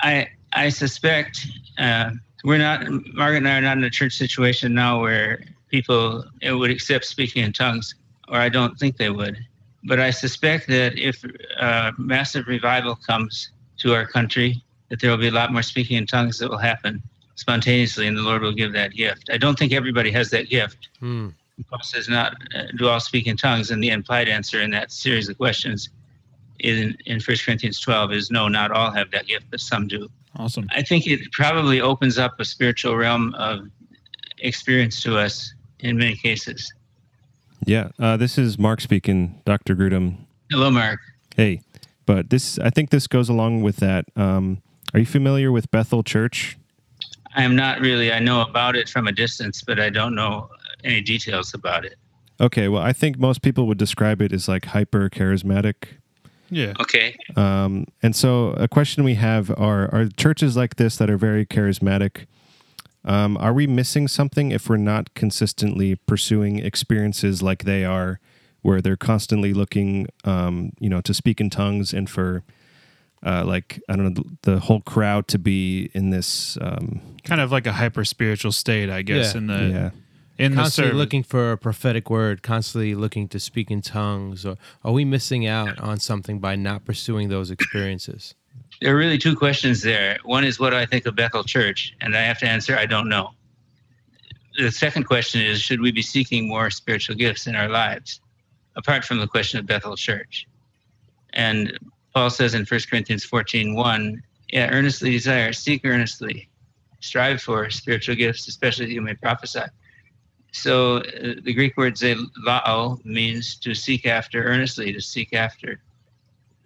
I 0.02 0.28
I 0.54 0.70
suspect 0.70 1.48
uh, 1.78 2.12
we're 2.44 2.58
not 2.58 2.86
Margaret 3.14 3.38
and 3.38 3.48
I 3.48 3.58
are 3.58 3.62
not 3.62 3.78
in 3.78 3.84
a 3.84 3.90
church 3.90 4.14
situation 4.14 4.74
now 4.74 5.02
where 5.02 5.44
people 5.70 6.26
would 6.44 6.70
accept 6.70 7.06
speaking 7.06 7.44
in 7.44 7.54
tongues, 7.54 7.96
or 8.28 8.38
I 8.38 8.50
don't 8.50 8.78
think 8.78 8.98
they 8.98 9.10
would. 9.10 9.38
But 9.86 10.00
I 10.00 10.12
suspect 10.12 10.68
that 10.68 10.98
if 10.98 11.24
uh, 11.60 11.94
massive 11.98 12.48
revival 12.48 12.96
comes 12.96 13.52
to 13.78 13.94
our 13.94 14.06
country, 14.06 14.62
that 14.90 15.00
there 15.00 15.10
will 15.10 15.18
be 15.18 15.28
a 15.28 15.32
lot 15.32 15.52
more 15.54 15.64
speaking 15.64 15.98
in 15.98 16.06
tongues 16.06 16.38
that 16.40 16.50
will 16.50 16.58
happen 16.58 17.02
spontaneously, 17.36 18.08
and 18.08 18.18
the 18.18 18.22
Lord 18.22 18.42
will 18.42 18.54
give 18.54 18.74
that 18.74 18.94
gift. 18.94 19.30
I 19.32 19.38
don't 19.38 19.58
think 19.58 19.72
everybody 19.72 20.12
has 20.12 20.30
that 20.32 20.50
gift. 20.50 20.90
Hmm. 21.00 21.30
Paul 21.70 21.80
says 21.82 22.08
not 22.08 22.34
uh, 22.56 22.64
do 22.78 22.88
all 22.88 23.00
speak 23.00 23.26
in 23.26 23.38
tongues, 23.38 23.72
and 23.72 23.82
the 23.82 23.90
implied 23.90 24.28
answer 24.28 24.62
in 24.62 24.70
that 24.72 24.92
series 24.92 25.30
of 25.30 25.38
questions 25.38 25.90
in 26.60 26.98
in 27.06 27.20
1 27.20 27.38
Corinthians 27.46 27.80
12 27.80 28.14
is 28.14 28.32
no, 28.32 28.48
not 28.48 28.72
all 28.72 28.92
have 28.92 29.12
that 29.12 29.28
gift, 29.28 29.46
but 29.50 29.60
some 29.60 29.88
do. 29.88 30.10
Awesome. 30.36 30.68
I 30.72 30.84
think 30.84 31.08
it 31.08 31.32
probably 31.32 31.82
opens 31.82 32.18
up 32.18 32.40
a 32.40 32.46
spiritual 32.46 32.96
realm 32.96 33.34
of 33.36 33.68
experience 34.40 35.02
to 35.04 35.18
us 35.18 35.54
in 35.80 35.98
many 35.98 36.16
cases. 36.16 36.72
Yeah, 37.66 37.90
uh, 38.00 38.18
this 38.18 38.38
is 38.38 38.60
Mark 38.60 38.82
speaking, 38.82 39.42
Dr. 39.46 39.76
Grudem. 39.76 40.18
Hello, 40.52 40.70
Mark. 40.70 41.00
Hey, 41.36 41.62
but 42.06 42.30
this 42.30 42.60
I 42.60 42.70
think 42.70 42.92
this 42.92 43.08
goes 43.08 43.30
along 43.30 43.62
with 43.62 43.78
that. 43.78 44.06
Um, 44.16 44.62
are 44.94 45.00
you 45.00 45.06
familiar 45.06 45.52
with 45.52 45.70
Bethel 45.72 46.04
Church? 46.04 46.58
I 47.36 47.44
am 47.44 47.56
not 47.56 47.82
really. 47.82 48.12
I 48.12 48.20
know 48.20 48.42
about 48.42 48.76
it 48.76 48.90
from 48.90 49.08
a 49.08 49.12
distance, 49.12 49.62
but 49.62 49.80
I 49.80 49.90
don't 49.90 50.16
know 50.16 50.50
any 50.84 51.02
details 51.02 51.54
about 51.54 51.86
it. 51.86 51.96
Okay, 52.40 52.68
well, 52.68 52.82
I 52.82 52.94
think 52.94 53.18
most 53.18 53.42
people 53.42 53.68
would 53.68 53.78
describe 53.78 54.22
it 54.22 54.32
as 54.32 54.48
like 54.48 54.66
hyper 54.66 55.10
charismatic. 55.10 55.98
Yeah. 56.50 56.74
Okay. 56.80 57.16
Um, 57.36 57.86
and 58.01 58.16
so, 58.16 58.50
a 58.51 58.68
question 58.68 59.04
we 59.04 59.16
have 59.16 59.50
are: 59.51 59.94
Are 59.94 60.08
churches 60.18 60.56
like 60.56 60.75
this 60.77 60.98
that 60.98 61.10
are 61.10 61.18
very 61.18 61.46
charismatic? 61.46 62.25
Um, 63.06 63.38
are 63.38 63.54
we 63.54 63.68
missing 63.68 64.08
something 64.08 64.51
if 64.51 64.70
we're 64.70 64.77
not 64.77 65.13
consistently 65.13 65.96
pursuing 65.96 66.60
experiences 66.60 67.42
like 67.42 67.63
they 67.63 67.86
are, 67.86 68.20
where 68.63 68.82
they're 68.82 68.98
constantly 68.98 69.54
looking, 69.54 70.08
um, 70.25 70.74
you 70.80 70.89
know, 70.89 71.00
to 71.01 71.13
speak 71.13 71.39
in 71.39 71.50
tongues 71.50 71.94
and 71.94 72.10
for, 72.10 72.44
uh, 73.25 73.46
like 73.46 73.80
I 73.88 73.96
don't 73.96 74.13
know, 74.13 74.24
the, 74.42 74.51
the 74.54 74.60
whole 74.60 74.82
crowd 74.82 75.27
to 75.30 75.39
be 75.39 75.89
in 75.94 76.10
this, 76.10 76.58
um, 76.60 77.00
Kind 77.24 77.39
of 77.39 77.50
like 77.51 77.66
a 77.68 77.72
hyper 77.74 78.04
spiritual 78.04 78.51
state, 78.51 78.89
I 78.89 79.04
guess, 79.04 79.34
Yeah. 79.34 79.38
in 79.38 79.48
the 79.48 79.54
yeah, 79.74 79.89
in 80.38 80.51
the 80.51 80.58
constantly 80.58 80.89
service. 80.89 81.00
looking 81.00 81.24
for 81.24 81.51
a 81.51 81.58
prophetic 81.58 82.10
word, 82.10 82.44
constantly 82.44 82.96
looking 82.96 83.27
to 83.29 83.39
speak 83.39 83.72
in 83.72 83.82
tongues, 83.82 84.46
or 84.46 84.58
are 84.84 84.91
we 84.91 85.06
missing 85.06 85.48
out 85.48 85.79
on 85.79 86.00
something 86.00 86.39
by 86.39 86.56
not 86.56 86.86
pursuing 86.86 87.29
those 87.29 87.50
experiences? 87.51 88.36
There 88.82 88.94
are 88.94 88.98
really 88.98 89.17
two 89.17 89.36
questions 89.36 89.82
there. 89.82 90.20
One 90.24 90.44
is 90.44 90.60
what 90.60 90.70
do 90.70 90.77
I 90.77 90.86
think 90.86 91.06
of 91.06 91.15
Bethel 91.15 91.44
Church, 91.44 91.96
and 92.01 92.15
I 92.15 92.22
have 92.22 92.39
to 92.39 92.48
answer 92.48 92.77
I 92.77 92.86
don't 92.86 93.10
know. 93.10 93.32
The 94.58 94.72
second 94.72 95.06
question 95.06 95.41
is 95.41 95.62
should 95.62 95.82
we 95.82 95.91
be 95.91 96.01
seeking 96.01 96.48
more 96.48 96.70
spiritual 96.70 97.15
gifts 97.15 97.48
in 97.48 97.56
our 97.56 97.70
lives, 97.70 98.22
apart 98.75 99.06
from 99.06 99.20
the 99.20 99.27
question 99.27 99.60
of 99.60 99.65
Bethel 99.65 99.96
Church? 99.96 100.48
And 101.34 101.77
Paul 102.13 102.29
says 102.29 102.53
in 102.53 102.65
1 102.65 102.79
Corinthians 102.89 103.24
14, 103.24 103.75
1, 103.75 104.24
yeah, 104.50 104.70
earnestly 104.72 105.12
desire, 105.12 105.53
seek 105.53 105.86
earnestly, 105.86 106.50
strive 107.00 107.41
for 107.41 107.70
spiritual 107.70 108.15
gifts, 108.15 108.48
especially 108.48 108.86
that 108.86 108.94
you 108.94 109.01
may 109.01 109.13
prophesy. 109.13 109.62
So 110.58 110.98
uh, 110.98 111.36
the 111.44 111.54
Greek 111.54 111.78
word 111.78 111.96
zelao 111.96 113.06
means 113.06 113.56
to 113.58 113.76
seek 113.76 114.08
after 114.08 114.44
earnestly, 114.44 114.92
to 114.92 115.00
seek 115.00 115.34
after 115.34 115.82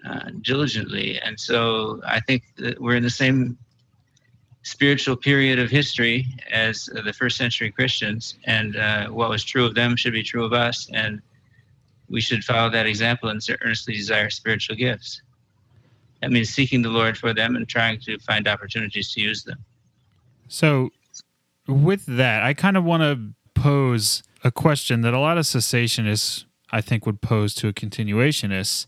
uh, 0.08 0.30
diligently. 0.42 1.20
And 1.20 1.38
so 1.38 2.02
I 2.08 2.22
think 2.22 2.44
that 2.56 2.80
we're 2.80 2.96
in 2.96 3.04
the 3.04 3.10
same 3.10 3.58
spiritual 4.64 5.18
period 5.18 5.60
of 5.60 5.70
history 5.70 6.26
as 6.52 6.90
uh, 6.96 7.02
the 7.02 7.12
first 7.12 7.36
century 7.36 7.70
Christians, 7.70 8.36
and 8.46 8.78
uh, 8.78 9.10
what 9.10 9.30
was 9.30 9.44
true 9.44 9.66
of 9.66 9.76
them 9.76 9.98
should 9.98 10.14
be 10.14 10.24
true 10.24 10.46
of 10.46 10.54
us. 10.54 10.90
And 10.94 11.22
we 12.10 12.22
should 12.22 12.46
follow 12.46 12.70
that 12.70 12.86
example 12.86 13.28
and 13.28 13.42
earnestly 13.62 13.94
desire 13.94 14.30
spiritual 14.30 14.78
gifts. 14.78 15.22
That 16.22 16.32
means 16.32 16.50
seeking 16.50 16.82
the 16.82 16.90
Lord 16.90 17.18
for 17.18 17.34
them 17.34 17.58
and 17.58 17.68
trying 17.68 18.00
to 18.02 18.18
find 18.20 18.48
opportunities 18.48 19.12
to 19.14 19.22
use 19.22 19.44
them. 19.44 19.58
So, 20.48 20.92
with 21.68 22.06
that, 22.06 22.44
I 22.44 22.54
kind 22.54 22.78
of 22.78 22.86
want 22.86 23.04
to 23.04 23.34
pose 23.62 24.24
a 24.44 24.52
question 24.52 25.02
that 25.02 25.14
a 25.14 25.20
lot 25.20 25.38
of 25.38 25.46
cessationists, 25.46 26.46
I 26.72 26.82
think, 26.82 27.06
would 27.06 27.22
pose 27.22 27.54
to 27.56 27.68
a 27.68 27.74
continuationist. 27.74 28.88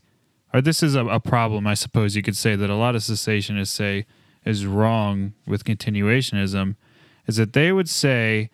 Or 0.52 0.60
this 0.60 0.82
is 0.82 0.94
a, 0.94 1.04
a 1.06 1.20
problem, 1.20 1.66
I 1.66 1.74
suppose 1.74 2.16
you 2.16 2.22
could 2.22 2.36
say, 2.36 2.56
that 2.56 2.70
a 2.70 2.76
lot 2.76 2.96
of 2.96 3.02
cessationists 3.02 3.68
say 3.68 4.06
is 4.44 4.66
wrong 4.66 5.34
with 5.46 5.64
continuationism, 5.64 6.76
is 7.26 7.36
that 7.36 7.52
they 7.52 7.72
would 7.72 7.88
say 7.88 8.50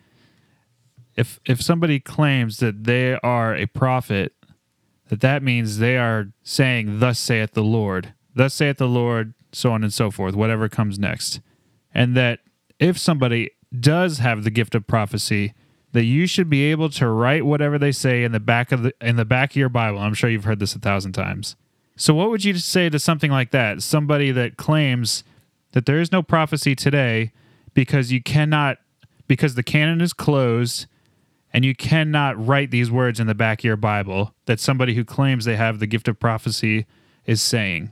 if 1.15 1.39
if 1.45 1.61
somebody 1.61 1.99
claims 1.99 2.57
that 2.57 2.85
they 2.85 3.17
are 3.21 3.55
a 3.55 3.65
prophet, 3.65 4.33
that 5.09 5.21
that 5.21 5.43
means 5.43 5.77
they 5.79 5.97
are 5.97 6.31
saying, 6.43 6.99
"Thus 6.99 7.19
saith 7.19 7.51
the 7.53 7.63
Lord," 7.63 8.13
"Thus 8.33 8.53
saith 8.53 8.77
the 8.77 8.87
Lord," 8.87 9.33
so 9.51 9.73
on 9.73 9.83
and 9.83 9.93
so 9.93 10.09
forth, 10.11 10.35
whatever 10.35 10.69
comes 10.69 10.97
next, 10.97 11.41
and 11.93 12.15
that 12.15 12.39
if 12.79 12.97
somebody 12.97 13.51
does 13.77 14.19
have 14.19 14.43
the 14.43 14.51
gift 14.51 14.75
of 14.75 14.87
prophecy, 14.87 15.53
that 15.93 16.05
you 16.05 16.25
should 16.25 16.49
be 16.49 16.63
able 16.71 16.89
to 16.89 17.07
write 17.07 17.45
whatever 17.45 17.77
they 17.77 17.91
say 17.91 18.23
in 18.23 18.31
the 18.31 18.39
back 18.39 18.71
of 18.71 18.83
the 18.83 18.93
in 19.01 19.15
the 19.15 19.25
back 19.25 19.51
of 19.51 19.55
your 19.57 19.69
Bible. 19.69 19.99
I'm 19.99 20.13
sure 20.13 20.29
you've 20.29 20.45
heard 20.45 20.59
this 20.59 20.75
a 20.75 20.79
thousand 20.79 21.13
times. 21.13 21.55
So 21.95 22.13
what 22.13 22.29
would 22.29 22.43
you 22.43 22.57
say 22.57 22.89
to 22.89 22.99
something 22.99 23.31
like 23.31 23.51
that? 23.51 23.81
Somebody 23.83 24.31
that 24.31 24.57
claims 24.57 25.23
that 25.73 25.85
there 25.85 25.99
is 25.99 26.11
no 26.11 26.23
prophecy 26.23 26.75
today 26.75 27.31
because 27.73 28.11
you 28.11 28.21
cannot 28.21 28.77
because 29.27 29.55
the 29.55 29.63
canon 29.63 30.01
is 30.01 30.13
closed 30.13 30.87
and 31.53 31.65
you 31.65 31.75
cannot 31.75 32.43
write 32.45 32.71
these 32.71 32.89
words 32.89 33.19
in 33.19 33.27
the 33.27 33.35
back 33.35 33.59
of 33.59 33.65
your 33.65 33.77
Bible 33.77 34.33
that 34.45 34.59
somebody 34.59 34.95
who 34.95 35.03
claims 35.03 35.45
they 35.45 35.57
have 35.57 35.79
the 35.79 35.87
gift 35.87 36.07
of 36.07 36.19
prophecy 36.19 36.85
is 37.25 37.41
saying. 37.41 37.91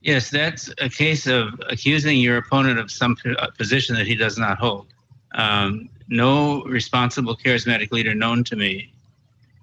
Yes, 0.00 0.30
that's 0.30 0.72
a 0.78 0.88
case 0.88 1.26
of 1.26 1.60
accusing 1.68 2.18
your 2.18 2.36
opponent 2.36 2.78
of 2.78 2.90
some 2.90 3.16
uh, 3.38 3.48
position 3.56 3.96
that 3.96 4.06
he 4.06 4.14
does 4.14 4.38
not 4.38 4.58
hold. 4.58 4.86
Um, 5.32 5.88
no 6.08 6.62
responsible 6.64 7.36
charismatic 7.36 7.92
leader 7.92 8.14
known 8.14 8.44
to 8.44 8.56
me 8.56 8.92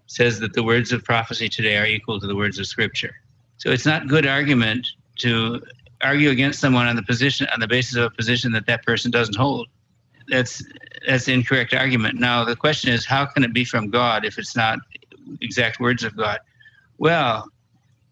says 0.08 0.40
that 0.40 0.54
the 0.54 0.64
words 0.64 0.92
of 0.92 1.04
prophecy 1.04 1.50
today 1.50 1.78
are 1.78 1.86
equal 1.86 2.20
to 2.20 2.28
the 2.28 2.36
words 2.36 2.60
of 2.60 2.68
Scripture. 2.68 3.16
So 3.58 3.72
it's 3.72 3.86
not 3.86 4.08
good 4.08 4.26
argument 4.26 4.88
to 5.18 5.62
argue 6.02 6.30
against 6.30 6.60
someone 6.60 6.88
on 6.88 6.96
the 6.96 7.04
position 7.04 7.48
on 7.54 7.60
the 7.60 7.68
basis 7.68 7.96
of 7.96 8.04
a 8.04 8.10
position 8.10 8.52
that 8.52 8.66
that 8.68 8.86
person 8.86 9.12
doesn't 9.12 9.36
hold. 9.36 9.68
That's 10.28 10.64
that's 11.08 11.26
the 11.26 11.34
incorrect 11.34 11.74
argument. 11.74 12.20
Now 12.20 12.44
the 12.44 12.56
question 12.56 12.92
is, 12.92 13.06
how 13.06 13.26
can 13.26 13.44
it 13.44 13.54
be 13.54 13.64
from 13.64 13.90
God 13.90 14.26
if 14.26 14.38
it's 14.38 14.56
not 14.56 14.80
exact 15.42 15.80
words 15.80 16.04
of 16.04 16.16
God? 16.16 16.40
Well, 16.98 17.50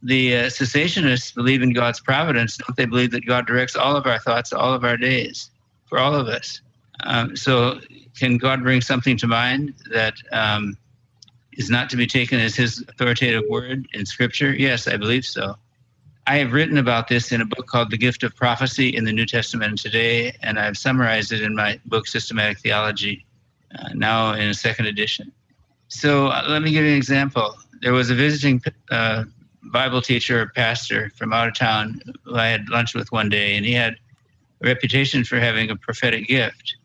the 0.01 0.35
uh, 0.35 0.45
cessationists 0.47 1.33
believe 1.33 1.61
in 1.61 1.71
God's 1.71 1.99
providence. 1.99 2.57
Don't 2.57 2.75
they 2.75 2.85
believe 2.85 3.11
that 3.11 3.25
God 3.25 3.47
directs 3.47 3.75
all 3.75 3.95
of 3.95 4.05
our 4.05 4.19
thoughts, 4.19 4.51
all 4.51 4.73
of 4.73 4.83
our 4.83 4.97
days, 4.97 5.49
for 5.85 5.97
all 5.97 6.13
of 6.13 6.27
us? 6.27 6.61
Um, 7.01 7.35
so, 7.35 7.79
can 8.17 8.37
God 8.37 8.61
bring 8.61 8.81
something 8.81 9.17
to 9.17 9.27
mind 9.27 9.73
that 9.91 10.15
um, 10.31 10.77
is 11.53 11.69
not 11.69 11.89
to 11.89 11.97
be 11.97 12.07
taken 12.07 12.39
as 12.39 12.55
His 12.55 12.83
authoritative 12.87 13.43
word 13.49 13.87
in 13.93 14.05
Scripture? 14.05 14.53
Yes, 14.53 14.87
I 14.87 14.97
believe 14.97 15.25
so. 15.25 15.55
I 16.25 16.37
have 16.37 16.53
written 16.53 16.77
about 16.77 17.09
this 17.09 17.31
in 17.31 17.41
a 17.41 17.45
book 17.45 17.67
called 17.67 17.91
The 17.91 17.97
Gift 17.97 18.23
of 18.23 18.35
Prophecy 18.35 18.95
in 18.95 19.03
the 19.03 19.11
New 19.11 19.25
Testament 19.25 19.77
Today, 19.79 20.37
and 20.41 20.57
I've 20.57 20.77
summarized 20.77 21.33
it 21.33 21.41
in 21.41 21.53
my 21.53 21.79
book 21.85 22.07
Systematic 22.07 22.59
Theology, 22.59 23.25
uh, 23.77 23.89
now 23.93 24.33
in 24.33 24.47
a 24.47 24.53
second 24.53 24.85
edition. 24.85 25.31
So, 25.89 26.27
uh, 26.27 26.45
let 26.47 26.61
me 26.61 26.71
give 26.71 26.85
you 26.85 26.91
an 26.91 26.97
example. 26.97 27.55
There 27.81 27.93
was 27.93 28.09
a 28.09 28.15
visiting 28.15 28.61
uh, 28.89 29.25
Bible 29.63 30.01
teacher 30.01 30.41
or 30.41 30.47
pastor 30.47 31.11
from 31.15 31.33
out 31.33 31.47
of 31.47 31.55
town 31.55 31.99
who 32.23 32.35
I 32.35 32.47
had 32.47 32.69
lunch 32.69 32.93
with 32.93 33.11
one 33.11 33.29
day, 33.29 33.55
and 33.55 33.65
he 33.65 33.73
had 33.73 33.95
a 34.61 34.67
reputation 34.67 35.23
for 35.23 35.39
having 35.39 35.69
a 35.69 35.75
prophetic 35.75 36.27
gift. 36.27 36.75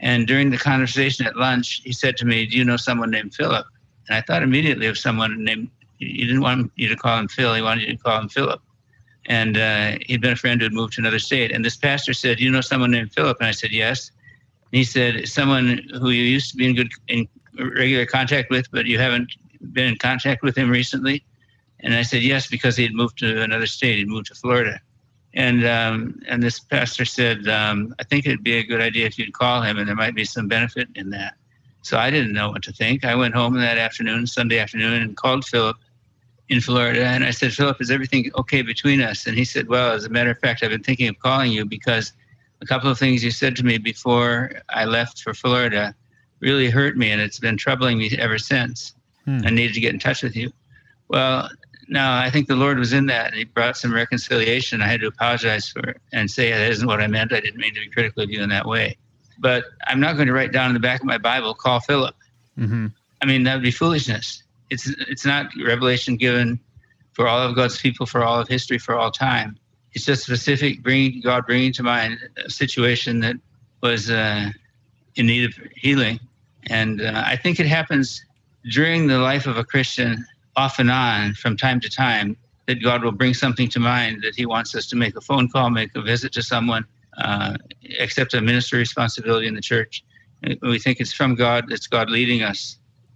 And 0.00 0.26
during 0.26 0.50
the 0.50 0.58
conversation 0.58 1.26
at 1.26 1.36
lunch, 1.36 1.82
he 1.84 1.92
said 1.92 2.16
to 2.18 2.24
me, 2.24 2.46
Do 2.46 2.56
you 2.56 2.64
know 2.64 2.76
someone 2.76 3.10
named 3.10 3.34
Philip? 3.34 3.66
And 4.08 4.16
I 4.16 4.22
thought 4.22 4.42
immediately 4.42 4.86
of 4.86 4.98
someone 4.98 5.44
named, 5.44 5.70
he 5.98 6.26
didn't 6.26 6.40
want 6.40 6.72
you 6.76 6.88
to 6.88 6.96
call 6.96 7.18
him 7.18 7.28
Phil, 7.28 7.54
he 7.54 7.62
wanted 7.62 7.82
you 7.82 7.96
to 7.96 8.02
call 8.02 8.20
him 8.20 8.28
Philip. 8.28 8.60
And 9.26 9.58
uh, 9.58 9.98
he'd 10.06 10.22
been 10.22 10.32
a 10.32 10.36
friend 10.36 10.60
who 10.60 10.64
had 10.64 10.72
moved 10.72 10.94
to 10.94 11.02
another 11.02 11.18
state. 11.18 11.52
And 11.52 11.64
this 11.64 11.76
pastor 11.76 12.14
said, 12.14 12.38
Do 12.38 12.44
you 12.44 12.50
know 12.50 12.62
someone 12.62 12.90
named 12.90 13.12
Philip? 13.12 13.36
And 13.40 13.46
I 13.46 13.52
said, 13.52 13.70
Yes. 13.70 14.10
And 14.72 14.78
he 14.78 14.84
said, 14.84 15.28
Someone 15.28 15.82
who 16.00 16.10
you 16.10 16.24
used 16.24 16.50
to 16.52 16.56
be 16.56 16.66
in 16.66 16.74
good, 16.74 16.90
in 17.08 17.28
regular 17.76 18.06
contact 18.06 18.50
with, 18.50 18.70
but 18.70 18.86
you 18.86 18.98
haven't 18.98 19.30
been 19.72 19.88
in 19.88 19.96
contact 19.98 20.42
with 20.42 20.56
him 20.56 20.70
recently? 20.70 21.22
And 21.80 21.94
I 21.94 22.02
said, 22.02 22.22
Yes, 22.22 22.46
because 22.46 22.76
he 22.76 22.84
had 22.84 22.94
moved 22.94 23.18
to 23.18 23.42
another 23.42 23.66
state, 23.66 23.98
he'd 23.98 24.08
moved 24.08 24.26
to 24.28 24.34
Florida. 24.34 24.80
And 25.34 25.64
um, 25.66 26.20
and 26.26 26.42
this 26.42 26.58
pastor 26.58 27.04
said, 27.04 27.46
um, 27.48 27.94
I 28.00 28.04
think 28.04 28.26
it'd 28.26 28.42
be 28.42 28.56
a 28.56 28.64
good 28.64 28.80
idea 28.80 29.06
if 29.06 29.18
you'd 29.18 29.32
call 29.32 29.62
him, 29.62 29.78
and 29.78 29.88
there 29.88 29.94
might 29.94 30.14
be 30.14 30.24
some 30.24 30.48
benefit 30.48 30.88
in 30.96 31.10
that. 31.10 31.34
So 31.82 31.98
I 31.98 32.10
didn't 32.10 32.32
know 32.32 32.50
what 32.50 32.62
to 32.64 32.72
think. 32.72 33.04
I 33.04 33.14
went 33.14 33.34
home 33.34 33.54
that 33.54 33.78
afternoon, 33.78 34.26
Sunday 34.26 34.58
afternoon, 34.58 35.02
and 35.02 35.16
called 35.16 35.44
Philip 35.44 35.76
in 36.48 36.60
Florida. 36.60 37.04
And 37.04 37.24
I 37.24 37.30
said, 37.30 37.52
Philip, 37.52 37.80
is 37.80 37.90
everything 37.90 38.30
okay 38.36 38.62
between 38.62 39.00
us? 39.00 39.26
And 39.26 39.36
he 39.36 39.44
said, 39.44 39.68
Well, 39.68 39.92
as 39.92 40.04
a 40.04 40.10
matter 40.10 40.30
of 40.30 40.38
fact, 40.38 40.62
I've 40.62 40.70
been 40.70 40.82
thinking 40.82 41.08
of 41.08 41.18
calling 41.20 41.52
you 41.52 41.64
because 41.64 42.12
a 42.60 42.66
couple 42.66 42.90
of 42.90 42.98
things 42.98 43.24
you 43.24 43.30
said 43.30 43.56
to 43.56 43.64
me 43.64 43.78
before 43.78 44.52
I 44.68 44.84
left 44.84 45.22
for 45.22 45.32
Florida 45.32 45.94
really 46.40 46.70
hurt 46.70 46.96
me, 46.96 47.12
and 47.12 47.20
it's 47.20 47.38
been 47.38 47.56
troubling 47.56 47.98
me 47.98 48.10
ever 48.18 48.38
since. 48.38 48.94
Hmm. 49.24 49.40
I 49.44 49.50
needed 49.50 49.74
to 49.74 49.80
get 49.80 49.94
in 49.94 50.00
touch 50.00 50.22
with 50.22 50.34
you. 50.34 50.52
Well, 51.08 51.48
no, 51.90 52.12
I 52.12 52.30
think 52.30 52.46
the 52.46 52.54
Lord 52.54 52.78
was 52.78 52.92
in 52.92 53.06
that. 53.06 53.26
and 53.26 53.34
He 53.34 53.44
brought 53.44 53.76
some 53.76 53.92
reconciliation. 53.92 54.80
I 54.80 54.86
had 54.86 55.00
to 55.00 55.08
apologize 55.08 55.68
for 55.68 55.80
it 55.80 56.00
and 56.12 56.30
say 56.30 56.50
that 56.50 56.70
isn't 56.70 56.86
what 56.86 57.00
I 57.00 57.08
meant. 57.08 57.32
I 57.32 57.40
didn't 57.40 57.60
mean 57.60 57.74
to 57.74 57.80
be 57.80 57.88
critical 57.88 58.22
of 58.22 58.30
you 58.30 58.40
in 58.40 58.48
that 58.50 58.64
way. 58.64 58.96
But 59.40 59.64
I'm 59.88 59.98
not 59.98 60.14
going 60.14 60.28
to 60.28 60.32
write 60.32 60.52
down 60.52 60.68
in 60.68 60.74
the 60.74 60.80
back 60.80 61.00
of 61.00 61.06
my 61.06 61.18
Bible, 61.18 61.52
call 61.52 61.80
Philip. 61.80 62.14
Mm-hmm. 62.56 62.86
I 63.20 63.26
mean, 63.26 63.42
that 63.42 63.54
would 63.54 63.64
be 63.64 63.72
foolishness. 63.72 64.44
It's 64.70 64.86
it's 65.08 65.24
not 65.26 65.50
revelation 65.64 66.16
given 66.16 66.60
for 67.12 67.26
all 67.26 67.40
of 67.40 67.56
God's 67.56 67.80
people 67.80 68.06
for 68.06 68.22
all 68.22 68.38
of 68.40 68.46
history 68.46 68.78
for 68.78 68.94
all 68.94 69.10
time. 69.10 69.58
It's 69.92 70.04
just 70.04 70.22
specific, 70.22 70.84
bringing 70.84 71.20
God 71.22 71.44
bringing 71.44 71.72
to 71.72 71.82
mind 71.82 72.18
a 72.44 72.48
situation 72.48 73.18
that 73.20 73.34
was 73.82 74.10
uh, 74.10 74.50
in 75.16 75.26
need 75.26 75.46
of 75.46 75.54
healing, 75.74 76.20
and 76.68 77.00
uh, 77.02 77.24
I 77.26 77.34
think 77.34 77.58
it 77.58 77.66
happens 77.66 78.24
during 78.70 79.08
the 79.08 79.18
life 79.18 79.48
of 79.48 79.56
a 79.56 79.64
Christian 79.64 80.24
off 80.60 80.78
and 80.78 80.90
on 80.90 81.32
from 81.34 81.56
time 81.56 81.80
to 81.80 81.90
time 81.90 82.36
that 82.66 82.82
God 82.82 83.02
will 83.02 83.12
bring 83.22 83.34
something 83.44 83.68
to 83.70 83.80
mind 83.80 84.22
that 84.24 84.34
He 84.40 84.46
wants 84.54 84.74
us 84.78 84.86
to 84.90 84.96
make 84.96 85.14
a 85.16 85.20
phone 85.28 85.46
call, 85.48 85.70
make 85.70 85.90
a 85.96 86.02
visit 86.02 86.30
to 86.34 86.42
someone, 86.42 86.84
uh, 87.24 87.56
accept 87.98 88.34
a 88.34 88.40
ministry 88.40 88.78
responsibility 88.78 89.46
in 89.50 89.54
the 89.54 89.66
church. 89.72 90.04
We 90.62 90.78
think 90.78 91.00
it's 91.00 91.12
from 91.20 91.34
God, 91.34 91.72
it's 91.74 91.86
God 91.86 92.10
leading 92.10 92.42
us. 92.42 92.60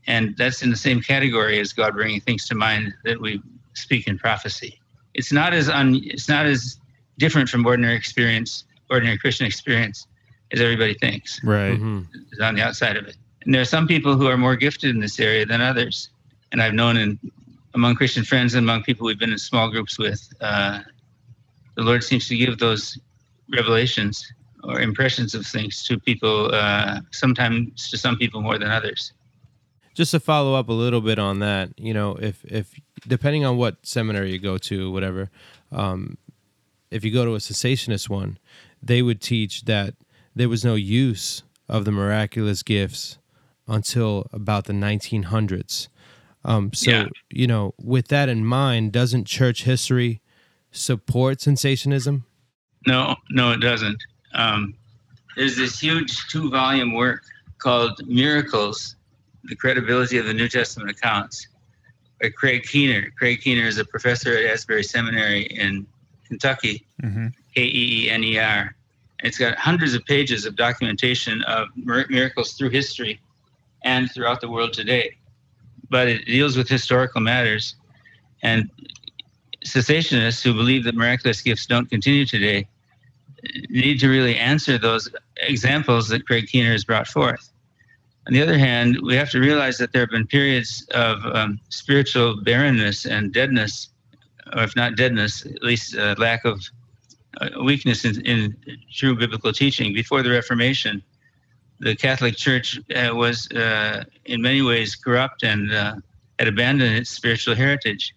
And 0.07 0.35
that's 0.37 0.63
in 0.63 0.71
the 0.71 0.77
same 0.89 1.01
category 1.13 1.61
as 1.61 1.73
God 1.73 1.95
bringing 1.95 2.21
things 2.21 2.47
to 2.49 2.55
mind 2.55 2.93
that 3.05 3.21
we 3.21 3.41
speak 3.75 4.07
in 4.11 4.19
prophecy. 4.19 4.73
It's 5.15 5.33
not 5.33 5.51
as 5.55 5.69
un, 5.69 6.01
it's 6.15 6.29
not 6.29 6.45
as 6.47 6.79
different 7.19 7.49
from 7.49 7.65
ordinary 7.65 7.97
experience, 8.03 8.65
ordinary 8.91 9.19
Christian 9.19 9.47
experience, 9.47 10.07
as 10.53 10.61
everybody 10.61 10.95
thinks 10.95 11.41
Right. 11.45 11.79
Mhm. 11.81 12.07
is 12.33 12.41
on 12.41 12.55
the 12.57 12.63
outside 12.63 12.97
of 12.97 13.05
it. 13.07 13.17
And 13.45 13.55
there 13.55 13.61
are 13.61 13.73
some 13.77 13.87
people 13.87 14.13
who 14.19 14.27
are 14.27 14.37
more 14.47 14.57
gifted 14.57 14.91
in 14.95 15.01
this 15.01 15.19
area 15.21 15.45
than 15.47 15.61
others. 15.61 16.11
And 16.55 16.63
I've 16.63 16.73
known 16.73 16.97
in 16.97 17.19
among 17.75 17.97
Christian 17.97 18.23
friends 18.23 18.55
and 18.55 18.63
among 18.65 18.85
people 18.85 19.09
we've 19.09 19.19
been 19.19 19.33
in 19.33 19.39
small 19.39 19.69
groups 19.69 19.99
with, 19.99 20.23
uh, 20.41 20.83
the 21.75 21.83
Lord 21.83 22.05
seems 22.05 22.29
to 22.29 22.37
give 22.37 22.59
those 22.59 22.97
revelations 23.53 24.25
or 24.63 24.81
impressions 24.81 25.35
of 25.35 25.45
things 25.45 25.83
to 25.83 25.99
people, 25.99 26.55
uh, 26.55 27.01
sometimes 27.11 27.91
to 27.91 27.99
some 27.99 28.17
people 28.17 28.41
more 28.41 28.57
than 28.57 28.71
others. 28.71 29.13
just 29.95 30.13
to 30.13 30.21
follow 30.21 30.55
up 30.55 30.69
a 30.69 30.73
little 30.73 31.01
bit 31.01 31.19
on 31.19 31.41
that 31.41 31.71
you 31.77 31.93
know 31.95 32.15
if 32.17 32.45
if 32.45 32.75
depending 33.09 33.45
on 33.45 33.57
what 33.57 33.75
seminary 33.83 34.31
you 34.33 34.39
go 34.39 34.57
to 34.59 34.93
whatever 34.93 35.31
um, 35.73 36.17
if 36.91 37.05
you 37.05 37.13
go 37.13 37.25
to 37.25 37.35
a 37.35 37.39
cessationist 37.39 38.09
one 38.09 38.39
they 38.83 39.03
would 39.03 39.21
teach 39.21 39.65
that 39.65 39.95
there 40.35 40.49
was 40.49 40.65
no 40.65 40.75
use 40.75 41.43
of 41.69 41.85
the 41.85 41.93
miraculous 41.93 42.63
gifts 42.63 43.19
until 43.67 44.27
about 44.33 44.65
the 44.65 44.73
1900s 44.73 45.89
um, 46.45 46.73
so 46.73 46.91
Yeah. 46.91 47.07
you 47.31 47.47
know 47.47 47.75
with 47.79 48.09
that 48.09 48.29
in 48.29 48.45
mind 48.45 48.93
doesn't 48.93 49.27
church 49.27 49.65
history 49.65 50.21
support 50.71 51.39
cessationism 51.39 52.23
No, 52.87 53.17
no, 53.31 53.53
it 53.53 53.61
doesn't. 53.61 54.03
Um, 54.35 54.75
there's 55.37 55.57
this 55.57 55.81
huge 55.81 56.27
two 56.29 56.51
volume 56.51 56.93
work 56.95 57.23
called 57.59 57.99
Miracles 58.07 58.97
The 59.45 59.57
Credibility 59.57 60.19
of 60.19 60.27
the 60.27 60.35
New 60.35 60.49
Testament 60.49 60.91
Accounts 60.91 61.49
by 62.21 62.29
Craig 62.31 62.65
Keener. 62.65 63.11
Craig 63.19 63.41
Keener 63.41 63.67
is 63.67 63.79
a 63.79 63.85
professor 63.85 64.37
at 64.37 64.45
Asbury 64.45 64.83
Seminary 64.85 65.43
in 65.45 65.87
Kentucky, 66.29 66.85
Mm-hmm. 67.03 67.29
K 67.55 67.63
E 67.65 68.05
E 68.07 68.11
N 68.11 68.23
E 68.25 68.39
R. 68.39 68.75
It's 69.21 69.39
got 69.39 69.57
hundreds 69.57 69.95
of 69.95 70.05
pages 70.05 70.45
of 70.45 70.55
documentation 70.57 71.43
of 71.45 71.69
miracles 71.77 72.53
through 72.53 72.71
history 72.71 73.21
and 73.83 74.11
throughout 74.13 74.41
the 74.41 74.49
world 74.51 74.73
today. 74.75 75.17
But 75.91 76.09
it 76.09 76.27
deals 76.27 76.57
with 76.57 76.69
historical 76.69 77.21
matters. 77.21 77.77
And 78.43 78.71
cessationists 79.65 80.43
who 80.43 80.55
believe 80.55 80.85
that 80.85 80.95
miraculous 80.95 81.41
gifts 81.41 81.67
don't 81.67 81.89
continue 81.89 82.27
today 82.27 82.69
need 83.69 84.01
to 84.01 84.09
really 84.09 84.37
answer 84.37 84.79
those 84.79 85.09
examples 85.39 86.09
that 86.09 86.27
Craig 86.27 86.47
Keener 86.47 86.73
has 86.73 86.85
brought 86.85 87.07
forth. 87.07 87.51
On 88.27 88.33
the 88.33 88.43
other 88.43 88.57
hand, 88.57 88.99
we 89.03 89.15
have 89.17 89.31
to 89.31 89.39
realize 89.39 89.77
that 89.79 89.93
there 89.93 90.03
have 90.03 90.11
been 90.11 90.27
periods 90.27 90.87
of 90.95 91.25
um, 91.27 91.61
spiritual 91.69 92.43
barrenness 92.43 93.05
and 93.05 93.33
deadness, 93.33 93.91
or 94.57 94.63
if 94.63 94.75
not 94.77 94.97
deadness, 94.97 95.45
at 95.45 95.63
least 95.63 95.97
uh, 95.97 96.15
lack 96.17 96.47
of 96.47 96.63
uh, 97.41 97.51
weakness 97.63 98.05
in, 98.05 98.21
in 98.23 98.57
true 98.91 99.15
biblical 99.15 99.53
teaching. 99.53 99.93
Before 99.93 100.23
the 100.23 100.31
Reformation, 100.31 101.03
the 101.85 101.95
Catholic 101.95 102.35
Church 102.35 102.81
uh, 102.97 103.15
was 103.15 103.47
uh, 103.53 104.05
in 104.25 104.41
many 104.41 104.63
ways 104.63 104.97
corrupt 104.97 105.43
and 105.43 105.71
uh, 105.73 105.97
had 106.39 106.49
abandoned 106.49 106.97
its 106.97 107.11
spiritual 107.11 107.55
heritage. 107.55 108.15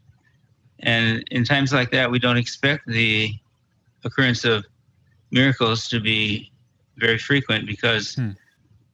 And 0.80 1.24
in 1.32 1.44
times 1.44 1.74
like 1.74 1.92
that, 1.92 2.10
we 2.10 2.18
don't 2.18 2.38
expect 2.38 2.88
the 2.88 3.34
occurrence 4.06 4.46
of 4.46 4.66
miracles 5.32 5.90
to 5.90 6.00
be 6.00 6.50
very 6.96 7.18
frequent 7.18 7.68
because 7.68 8.16
Hmm. 8.16 8.32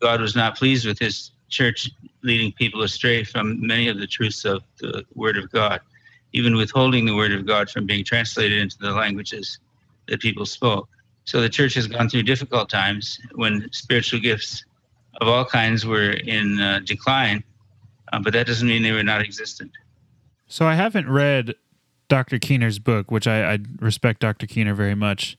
God 0.02 0.20
was 0.20 0.36
not 0.36 0.58
pleased 0.58 0.86
with 0.86 1.00
his 1.00 1.32
church 1.50 1.90
leading 2.24 2.52
people 2.52 2.82
astray 2.82 3.24
from 3.24 3.66
many 3.66 3.88
of 3.88 4.00
the 4.00 4.08
truths 4.08 4.44
of 4.44 4.64
the 4.80 5.06
Word 5.14 5.38
of 5.38 5.52
God, 5.52 5.82
even 6.34 6.56
withholding 6.56 7.06
the 7.06 7.16
Word 7.16 7.32
of 7.32 7.46
God 7.46 7.70
from 7.70 7.86
being 7.86 8.04
translated 8.04 8.60
into 8.60 8.78
the 8.80 8.92
languages 8.92 9.60
that 10.08 10.20
people 10.20 10.46
spoke. 10.46 10.90
So 11.26 11.42
the 11.42 11.50
church 11.50 11.74
has 11.76 11.88
gone 11.88 12.10
through 12.10 12.24
difficult 12.24 12.70
times 12.70 13.20
when 13.36 13.70
spiritual 13.72 14.20
gifts 14.20 14.66
of 15.22 15.28
all 15.28 15.46
kinds 15.46 15.86
were 15.86 16.12
in 16.12 16.60
uh, 16.60 16.80
decline, 16.84 17.44
uh, 18.12 18.20
but 18.20 18.34
that 18.34 18.48
doesn't 18.48 18.68
mean 18.68 18.84
they 18.84 18.92
were 18.92 19.04
not 19.04 19.22
existent. 19.22 19.72
So 20.48 20.66
I 20.66 20.76
haven't 20.76 21.10
read 21.10 21.56
Dr. 22.10 22.40
Keener's 22.40 22.80
book, 22.80 23.10
which 23.10 23.28
I, 23.28 23.54
I 23.54 23.60
respect 23.80 24.20
Dr. 24.20 24.48
Keener 24.48 24.74
very 24.74 24.96
much. 24.96 25.38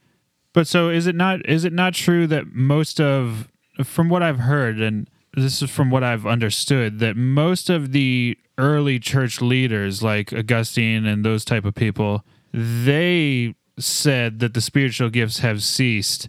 But 0.53 0.67
so 0.67 0.89
is 0.89 1.07
it 1.07 1.15
not 1.15 1.47
is 1.49 1.65
it 1.65 1.73
not 1.73 1.95
true 1.95 2.27
that 2.29 2.47
most 2.53 3.01
of 3.01 3.49
from 3.83 4.09
what 4.09 4.23
I've 4.23 4.39
heard 4.39 4.81
and 4.81 5.11
this 5.35 5.61
is 5.61 5.69
from 5.69 5.91
what 5.91 6.05
I've 6.05 6.27
understood 6.27 7.01
that 7.01 7.17
most 7.17 7.69
of 7.69 7.91
the 7.91 8.39
early 8.57 9.01
church 9.01 9.41
leaders 9.41 10.01
like 10.01 10.33
Augustine 10.33 11.07
and 11.07 11.25
those 11.25 11.45
type 11.45 11.65
of 11.65 11.75
people 11.75 12.25
they 12.53 13.57
said 13.79 14.41
that 14.41 14.55
the 14.55 14.61
spiritual 14.61 15.11
gifts 15.11 15.41
have 15.41 15.63
ceased 15.63 16.29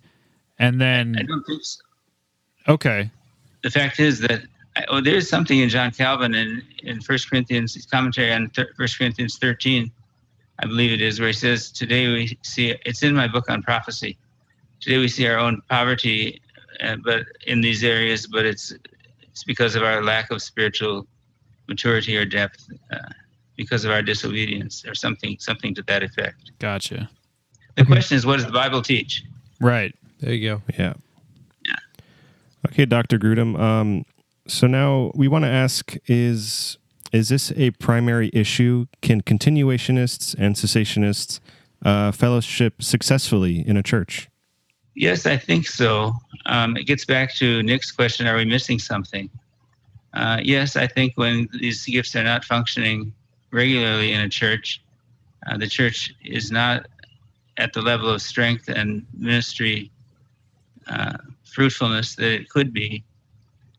and 0.58 0.80
then 0.80 1.16
I 1.20 1.24
don't 1.24 1.44
think 1.44 1.64
so. 1.64 1.82
okay 2.68 3.12
the 3.62 3.72
fact 3.72 4.00
is 4.00 4.20
that 4.20 4.42
oh, 4.90 5.02
there's 5.02 5.30
something 5.30 5.60
in 5.60 5.70
John 5.70 5.92
Calvin 5.92 6.36
in 6.36 6.62
in 6.84 7.02
First 7.02 7.30
Corinthians 7.30 7.76
commentary 7.92 8.32
on 8.32 8.52
First 8.78 8.98
Corinthians 8.98 9.38
13, 9.38 9.92
I 10.60 10.66
believe 10.66 10.92
it 10.92 11.02
is, 11.02 11.20
where 11.20 11.28
he 11.28 11.34
says, 11.34 11.72
"Today 11.72 12.08
we 12.12 12.38
see 12.44 12.76
it's 12.86 13.04
in 13.04 13.16
my 13.16 13.28
book 13.28 13.50
on 13.50 13.64
prophecy. 13.64 14.18
Today 14.80 14.98
we 14.98 15.08
see 15.08 15.28
our 15.28 15.38
own 15.38 15.62
poverty, 15.70 16.42
uh, 16.82 16.98
but 17.04 17.26
in 17.48 17.62
these 17.62 17.84
areas, 17.84 18.28
but 18.28 18.46
it's 18.46 18.74
it's 19.22 19.44
because 19.44 19.76
of 19.76 19.84
our 19.84 20.04
lack 20.04 20.32
of 20.32 20.42
spiritual 20.42 21.08
maturity 21.68 22.16
or 22.16 22.26
depth, 22.26 22.70
uh, 22.92 22.98
because 23.56 23.84
of 23.86 23.92
our 23.92 24.02
disobedience 24.02 24.86
or 24.86 24.94
something 24.94 25.38
something 25.40 25.74
to 25.76 25.82
that 25.84 26.04
effect." 26.04 26.52
gotcha 26.60 27.10
The 27.76 27.86
question 27.86 28.18
is, 28.18 28.26
what 28.26 28.38
does 28.38 28.46
the 28.46 28.52
Bible 28.52 28.82
teach? 28.82 29.24
right 29.60 29.96
There 30.20 30.34
you 30.34 30.50
go. 30.50 30.62
Yeah. 30.78 30.94
Okay, 32.68 32.86
Dr. 32.86 33.20
Grudem. 33.20 33.60
Um, 33.60 34.06
so 34.48 34.68
now 34.68 35.12
we 35.14 35.28
want 35.28 35.44
to 35.46 35.50
ask 35.50 35.96
is 36.08 36.78
is 37.12 37.30
this 37.30 37.52
a 37.56 37.72
primary 37.72 38.30
issue? 38.34 38.88
Can 39.02 39.22
continuationists 39.22 40.36
and 40.38 40.56
cessationists 40.56 41.40
uh, 41.84 42.12
fellowship 42.12 42.82
successfully 42.82 43.66
in 43.66 43.78
a 43.78 43.84
church? 43.84 44.30
Yes, 44.96 45.26
I 45.26 45.38
think 45.38 45.68
so. 45.68 46.14
Um, 46.46 46.76
it 46.78 46.86
gets 46.86 47.06
back 47.06 47.34
to 47.36 47.62
Nick's 47.64 47.92
question: 47.92 48.28
Are 48.28 48.36
we 48.36 48.46
missing 48.46 48.80
something? 48.80 49.30
Uh, 50.14 50.40
yes, 50.42 50.76
I 50.76 50.88
think 50.88 51.14
when 51.16 51.48
these 51.60 51.86
gifts 51.86 52.16
are 52.16 52.24
not 52.24 52.46
functioning 52.46 53.14
regularly 53.52 54.14
in 54.14 54.22
a 54.22 54.30
church, 54.30 54.82
uh, 55.48 55.58
the 55.58 55.68
church 55.68 56.14
is 56.24 56.52
not 56.52 56.88
at 57.58 57.74
the 57.74 57.82
level 57.82 58.10
of 58.10 58.22
strength 58.22 58.68
and 58.68 59.06
ministry 59.18 59.92
uh, 60.88 61.18
fruitfulness 61.44 62.16
that 62.16 62.32
it 62.32 62.50
could 62.50 62.74
be. 62.74 63.04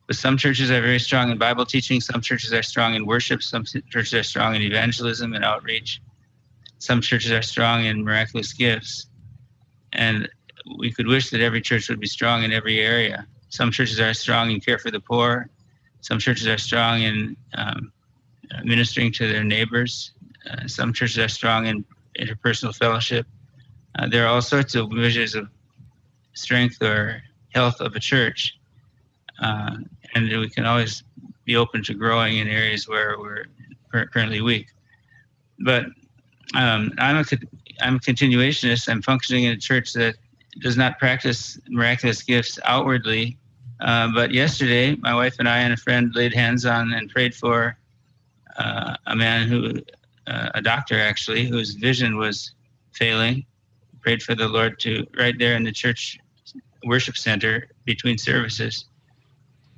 But 0.06 0.16
some 0.16 0.36
churches 0.36 0.70
are 0.70 0.80
very 0.80 1.00
strong 1.00 1.30
in 1.30 1.38
Bible 1.38 1.66
teaching. 1.66 2.00
Some 2.00 2.20
churches 2.20 2.52
are 2.52 2.62
strong 2.62 2.94
in 2.94 3.06
worship. 3.06 3.42
Some 3.42 3.64
churches 3.64 4.14
are 4.14 4.22
strong 4.22 4.54
in 4.54 4.62
evangelism 4.62 5.34
and 5.34 5.44
outreach. 5.44 6.00
Some 6.78 7.00
churches 7.00 7.32
are 7.32 7.42
strong 7.42 7.84
in 7.84 8.04
miraculous 8.04 8.52
gifts. 8.52 9.06
And 9.92 10.28
we 10.78 10.92
could 10.92 11.06
wish 11.06 11.30
that 11.30 11.40
every 11.40 11.60
church 11.60 11.88
would 11.88 12.00
be 12.00 12.06
strong 12.06 12.44
in 12.44 12.52
every 12.52 12.80
area. 12.80 13.26
Some 13.48 13.70
churches 13.70 14.00
are 14.00 14.14
strong 14.14 14.50
in 14.50 14.60
care 14.60 14.78
for 14.78 14.90
the 14.90 15.00
poor. 15.00 15.48
Some 16.00 16.18
churches 16.18 16.46
are 16.46 16.58
strong 16.58 17.02
in 17.02 17.36
um, 17.54 17.92
ministering 18.64 19.12
to 19.12 19.26
their 19.26 19.44
neighbors. 19.44 20.12
Uh, 20.48 20.66
some 20.68 20.92
churches 20.92 21.18
are 21.18 21.28
strong 21.28 21.66
in 21.66 21.84
interpersonal 22.18 22.74
fellowship. 22.74 23.26
Uh, 23.98 24.06
there 24.08 24.24
are 24.24 24.28
all 24.28 24.42
sorts 24.42 24.74
of 24.74 24.90
measures 24.90 25.34
of 25.34 25.48
strength 26.34 26.82
or 26.82 27.22
health 27.54 27.80
of 27.80 27.96
a 27.96 28.00
church. 28.00 28.58
Uh, 29.40 29.76
and 30.14 30.28
we 30.28 30.48
can 30.48 30.64
always 30.64 31.02
be 31.44 31.56
open 31.56 31.82
to 31.84 31.94
growing 31.94 32.38
in 32.38 32.48
areas 32.48 32.88
where 32.88 33.16
we're 33.18 33.46
currently 34.06 34.40
weak. 34.40 34.68
But 35.58 35.86
um, 36.54 36.92
I'm 36.98 37.16
a 37.16 37.24
I'm 37.80 37.96
a 37.96 37.98
continuationist. 37.98 38.88
I'm 38.88 39.02
functioning 39.02 39.44
in 39.44 39.52
a 39.52 39.56
church 39.58 39.92
that 39.94 40.16
does 40.60 40.76
not 40.76 40.98
practice 40.98 41.58
miraculous 41.68 42.22
gifts 42.22 42.58
outwardly. 42.64 43.36
Uh, 43.80 44.08
but 44.14 44.32
yesterday, 44.32 44.96
my 44.96 45.14
wife 45.14 45.36
and 45.38 45.48
I 45.48 45.58
and 45.58 45.74
a 45.74 45.76
friend 45.76 46.14
laid 46.14 46.32
hands 46.32 46.64
on 46.64 46.92
and 46.94 47.10
prayed 47.10 47.34
for 47.34 47.76
uh, 48.56 48.96
a 49.06 49.14
man 49.14 49.48
who, 49.48 49.82
uh, 50.26 50.48
a 50.54 50.62
doctor 50.62 50.98
actually, 50.98 51.44
whose 51.44 51.74
vision 51.74 52.16
was 52.16 52.52
failing. 52.92 53.44
Prayed 54.06 54.22
for 54.22 54.36
the 54.36 54.46
Lord 54.46 54.78
to 54.82 55.04
right 55.18 55.36
there 55.36 55.56
in 55.56 55.64
the 55.64 55.72
church 55.72 56.16
worship 56.84 57.16
center 57.16 57.66
between 57.84 58.16
services. 58.16 58.84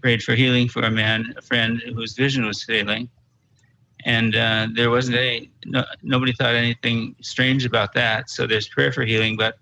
Prayed 0.02 0.22
for 0.22 0.34
healing 0.34 0.68
for 0.68 0.82
a 0.82 0.90
man, 0.90 1.32
a 1.38 1.40
friend 1.40 1.80
whose 1.94 2.12
vision 2.12 2.44
was 2.44 2.62
failing, 2.62 3.08
and 4.04 4.36
uh, 4.36 4.68
there 4.74 4.90
wasn't 4.90 5.16
any. 5.16 5.50
No, 5.64 5.82
nobody 6.02 6.34
thought 6.34 6.54
anything 6.54 7.16
strange 7.22 7.64
about 7.64 7.94
that. 7.94 8.28
So 8.28 8.46
there's 8.46 8.68
prayer 8.68 8.92
for 8.92 9.02
healing, 9.02 9.34
but 9.38 9.56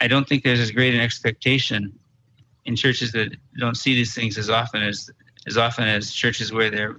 I 0.00 0.08
don't 0.08 0.28
think 0.28 0.42
there's 0.42 0.58
as 0.58 0.72
great 0.72 0.92
an 0.92 1.00
expectation 1.00 1.96
in 2.64 2.74
churches 2.74 3.12
that 3.12 3.36
don't 3.60 3.76
see 3.76 3.94
these 3.94 4.12
things 4.12 4.36
as 4.36 4.50
often 4.50 4.82
as 4.82 5.08
as 5.46 5.56
often 5.56 5.86
as 5.86 6.10
churches 6.10 6.52
where 6.52 6.72
there 6.72 6.96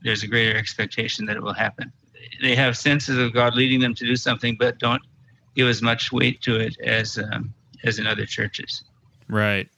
there's 0.00 0.22
a 0.22 0.26
greater 0.26 0.56
expectation 0.56 1.26
that 1.26 1.36
it 1.36 1.42
will 1.42 1.52
happen. 1.52 1.92
They 2.40 2.56
have 2.56 2.78
senses 2.78 3.18
of 3.18 3.34
God 3.34 3.54
leading 3.54 3.80
them 3.80 3.94
to 3.96 4.06
do 4.06 4.16
something, 4.16 4.56
but 4.58 4.78
don't 4.78 5.02
give 5.56 5.68
as 5.68 5.82
much 5.82 6.12
weight 6.12 6.40
to 6.42 6.56
it 6.60 6.78
as 6.80 7.18
um, 7.18 7.52
as 7.82 7.98
in 7.98 8.06
other 8.06 8.26
churches. 8.26 8.84
Right. 9.28 9.68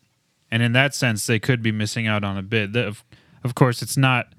And 0.51 0.63
in 0.63 0.73
that 0.73 0.95
sense, 0.95 1.27
they 1.27 1.39
could 1.39 1.63
be 1.63 1.73
missing 1.73 2.07
out 2.07 2.25
on 2.25 2.37
a 2.37 2.43
bit. 2.43 2.75
Of, 2.75 3.05
of 3.45 3.55
course, 3.55 3.83
it's 3.83 3.97
not 3.97 4.33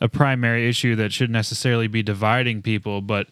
a 0.00 0.08
primary 0.08 0.68
issue 0.68 0.96
that 0.96 1.12
should 1.12 1.30
necessarily 1.30 1.86
be 1.86 2.02
dividing 2.02 2.62
people, 2.62 3.00
but 3.00 3.28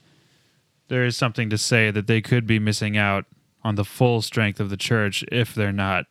there 0.89 1.05
is 1.05 1.17
something 1.17 1.49
to 1.51 1.59
say 1.59 1.91
that 1.91 2.07
they 2.07 2.21
could 2.21 2.47
be 2.47 2.59
missing 2.59 2.97
out 2.97 3.25
on 3.63 3.77
the 3.77 3.85
full 3.85 4.23
strength 4.23 4.61
of 4.61 4.71
the 4.71 4.77
church 4.77 5.25
if 5.31 5.55
they're 5.55 5.73
not 5.73 6.07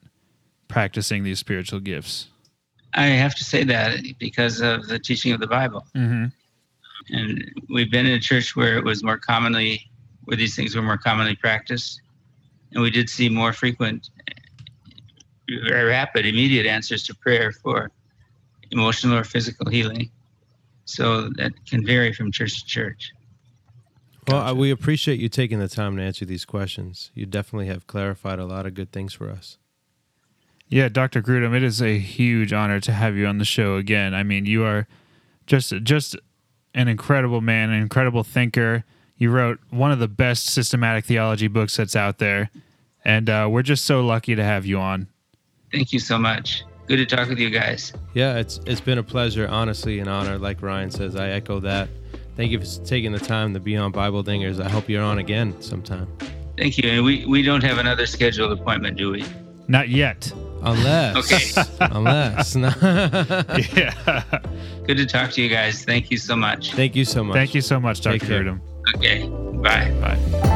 practicing 0.68 1.24
these 1.24 1.40
spiritual 1.40 1.80
gifts. 1.80 2.28
I 2.94 3.08
have 3.08 3.36
to 3.36 3.44
say 3.44 3.64
that 3.66 4.00
because 4.20 4.62
of 4.62 4.88
the 4.88 5.00
teaching 5.00 5.32
of 5.32 5.40
the 5.40 5.48
Bible. 5.48 5.86
Mm-hmm. 5.96 6.26
and 7.10 7.52
we've 7.70 7.92
been 7.92 8.06
in 8.06 8.14
a 8.14 8.20
church 8.20 8.56
where 8.56 8.78
it 8.78 8.84
was 8.84 9.04
more 9.04 9.18
commonly 9.18 9.87
where 10.28 10.36
these 10.36 10.56
things 10.58 10.76
were 10.76 10.82
more 10.82 10.98
commonly 10.98 11.36
practiced 11.36 12.02
and 12.74 12.84
we 12.84 12.92
did 12.92 13.10
see 13.10 13.30
more 13.30 13.54
frequent 13.54 14.10
very 15.70 15.86
rapid 15.86 16.26
immediate 16.26 16.66
answers 16.66 17.04
to 17.04 17.16
prayer 17.16 17.54
for 17.54 17.90
emotional 18.72 19.18
or 19.18 19.24
physical 19.24 19.70
healing 19.70 20.12
so 20.84 21.30
that 21.38 21.54
can 21.66 21.86
vary 21.86 22.12
from 22.12 22.30
church 22.30 22.60
to 22.60 22.66
church 22.66 23.14
Well, 24.28 24.42
uh, 24.42 24.54
we 24.54 24.70
appreciate 24.70 25.22
you 25.22 25.30
taking 25.30 25.60
the 25.60 25.70
time 25.70 25.96
to 25.96 26.04
answer 26.04 26.26
these 26.26 26.44
questions. 26.44 27.10
You 27.14 27.26
definitely 27.26 27.68
have 27.68 27.88
clarified 27.88 28.40
a 28.40 28.46
lot 28.46 28.66
of 28.66 28.74
good 28.74 28.92
things 28.92 29.14
for 29.14 29.30
us. 29.30 29.58
Yeah, 30.68 30.90
Dr. 30.90 31.22
Grudem, 31.22 31.56
it 31.56 31.64
is 31.64 31.82
a 31.82 31.98
huge 31.98 32.52
honor 32.52 32.82
to 32.82 32.92
have 32.92 33.16
you 33.16 33.26
on 33.26 33.38
the 33.38 33.46
show 33.46 33.78
again. 33.78 34.14
I 34.14 34.24
mean, 34.24 34.46
you 34.46 34.66
are 34.66 34.86
just 35.46 35.72
just 35.84 36.18
an 36.74 36.90
incredible 36.90 37.40
man, 37.40 37.70
an 37.70 37.82
incredible 37.82 38.24
thinker. 38.24 38.84
You 39.18 39.32
wrote 39.32 39.60
one 39.70 39.92
of 39.92 40.00
the 40.00 40.08
best 40.08 40.46
systematic 40.48 41.06
theology 41.06 41.48
books 41.48 41.76
that's 41.78 41.96
out 41.96 42.20
there, 42.20 42.50
and 43.04 43.30
uh, 43.30 43.48
we're 43.50 43.64
just 43.64 43.86
so 43.86 44.02
lucky 44.06 44.36
to 44.36 44.44
have 44.44 44.66
you 44.66 44.80
on. 44.80 45.08
thank 45.72 45.92
you 45.92 46.00
so 46.00 46.18
much 46.18 46.64
good 46.88 46.98
to 46.98 47.06
talk 47.06 47.28
with 47.28 47.38
you 47.40 47.50
guys 47.50 47.92
Yeah, 48.14 48.38
it's 48.38 48.60
it's 48.66 48.80
been 48.80 48.98
a 48.98 49.04
pleasure, 49.04 49.48
honestly, 49.50 50.00
an 50.00 50.08
honor. 50.08 50.38
Like 50.38 50.62
Ryan 50.62 50.90
says, 50.92 51.16
I 51.16 51.30
echo 51.30 51.60
that. 51.62 51.90
Thank 52.38 52.52
you 52.52 52.60
for 52.60 52.86
taking 52.86 53.12
the 53.12 53.20
time 53.20 53.54
to 53.56 53.60
be 53.60 53.76
on 53.76 53.92
Bible 53.92 54.24
Dingers. 54.24 54.64
I 54.64 54.70
hope 54.70 54.88
you're 54.88 55.04
on 55.04 55.18
again 55.18 55.60
sometime. 55.62 56.08
thank 56.58 56.78
you 56.78 56.90
and 56.90 57.04
we 57.04 57.26
we 57.26 57.42
don't 57.42 57.64
have 57.64 57.78
another 57.80 58.06
scheduled 58.06 58.52
appointment 58.58 58.96
do 58.98 59.12
we 59.12 59.26
Not 59.68 59.90
yet. 59.90 60.32
Unless, 60.62 61.16
Okay. 61.32 61.68
unless. 61.92 62.56
Yeah. 63.76 64.24
good 64.86 64.98
to 64.98 65.06
talk 65.06 65.32
to 65.32 65.42
you 65.42 65.50
guys 65.50 65.84
thank 65.84 66.10
you 66.12 66.18
so 66.18 66.36
much 66.36 66.74
Thank 66.74 66.96
you 66.96 67.06
so 67.06 67.24
much. 67.24 67.36
Thank 67.36 67.54
you 67.56 67.62
so 67.62 67.80
much, 67.80 68.02
Take 68.02 68.22
Dr. 68.22 68.28
care. 68.28 68.44
Grudem. 68.44 68.60
Okay 68.96 69.28
bye 69.62 69.92
Bye. 70.02 70.47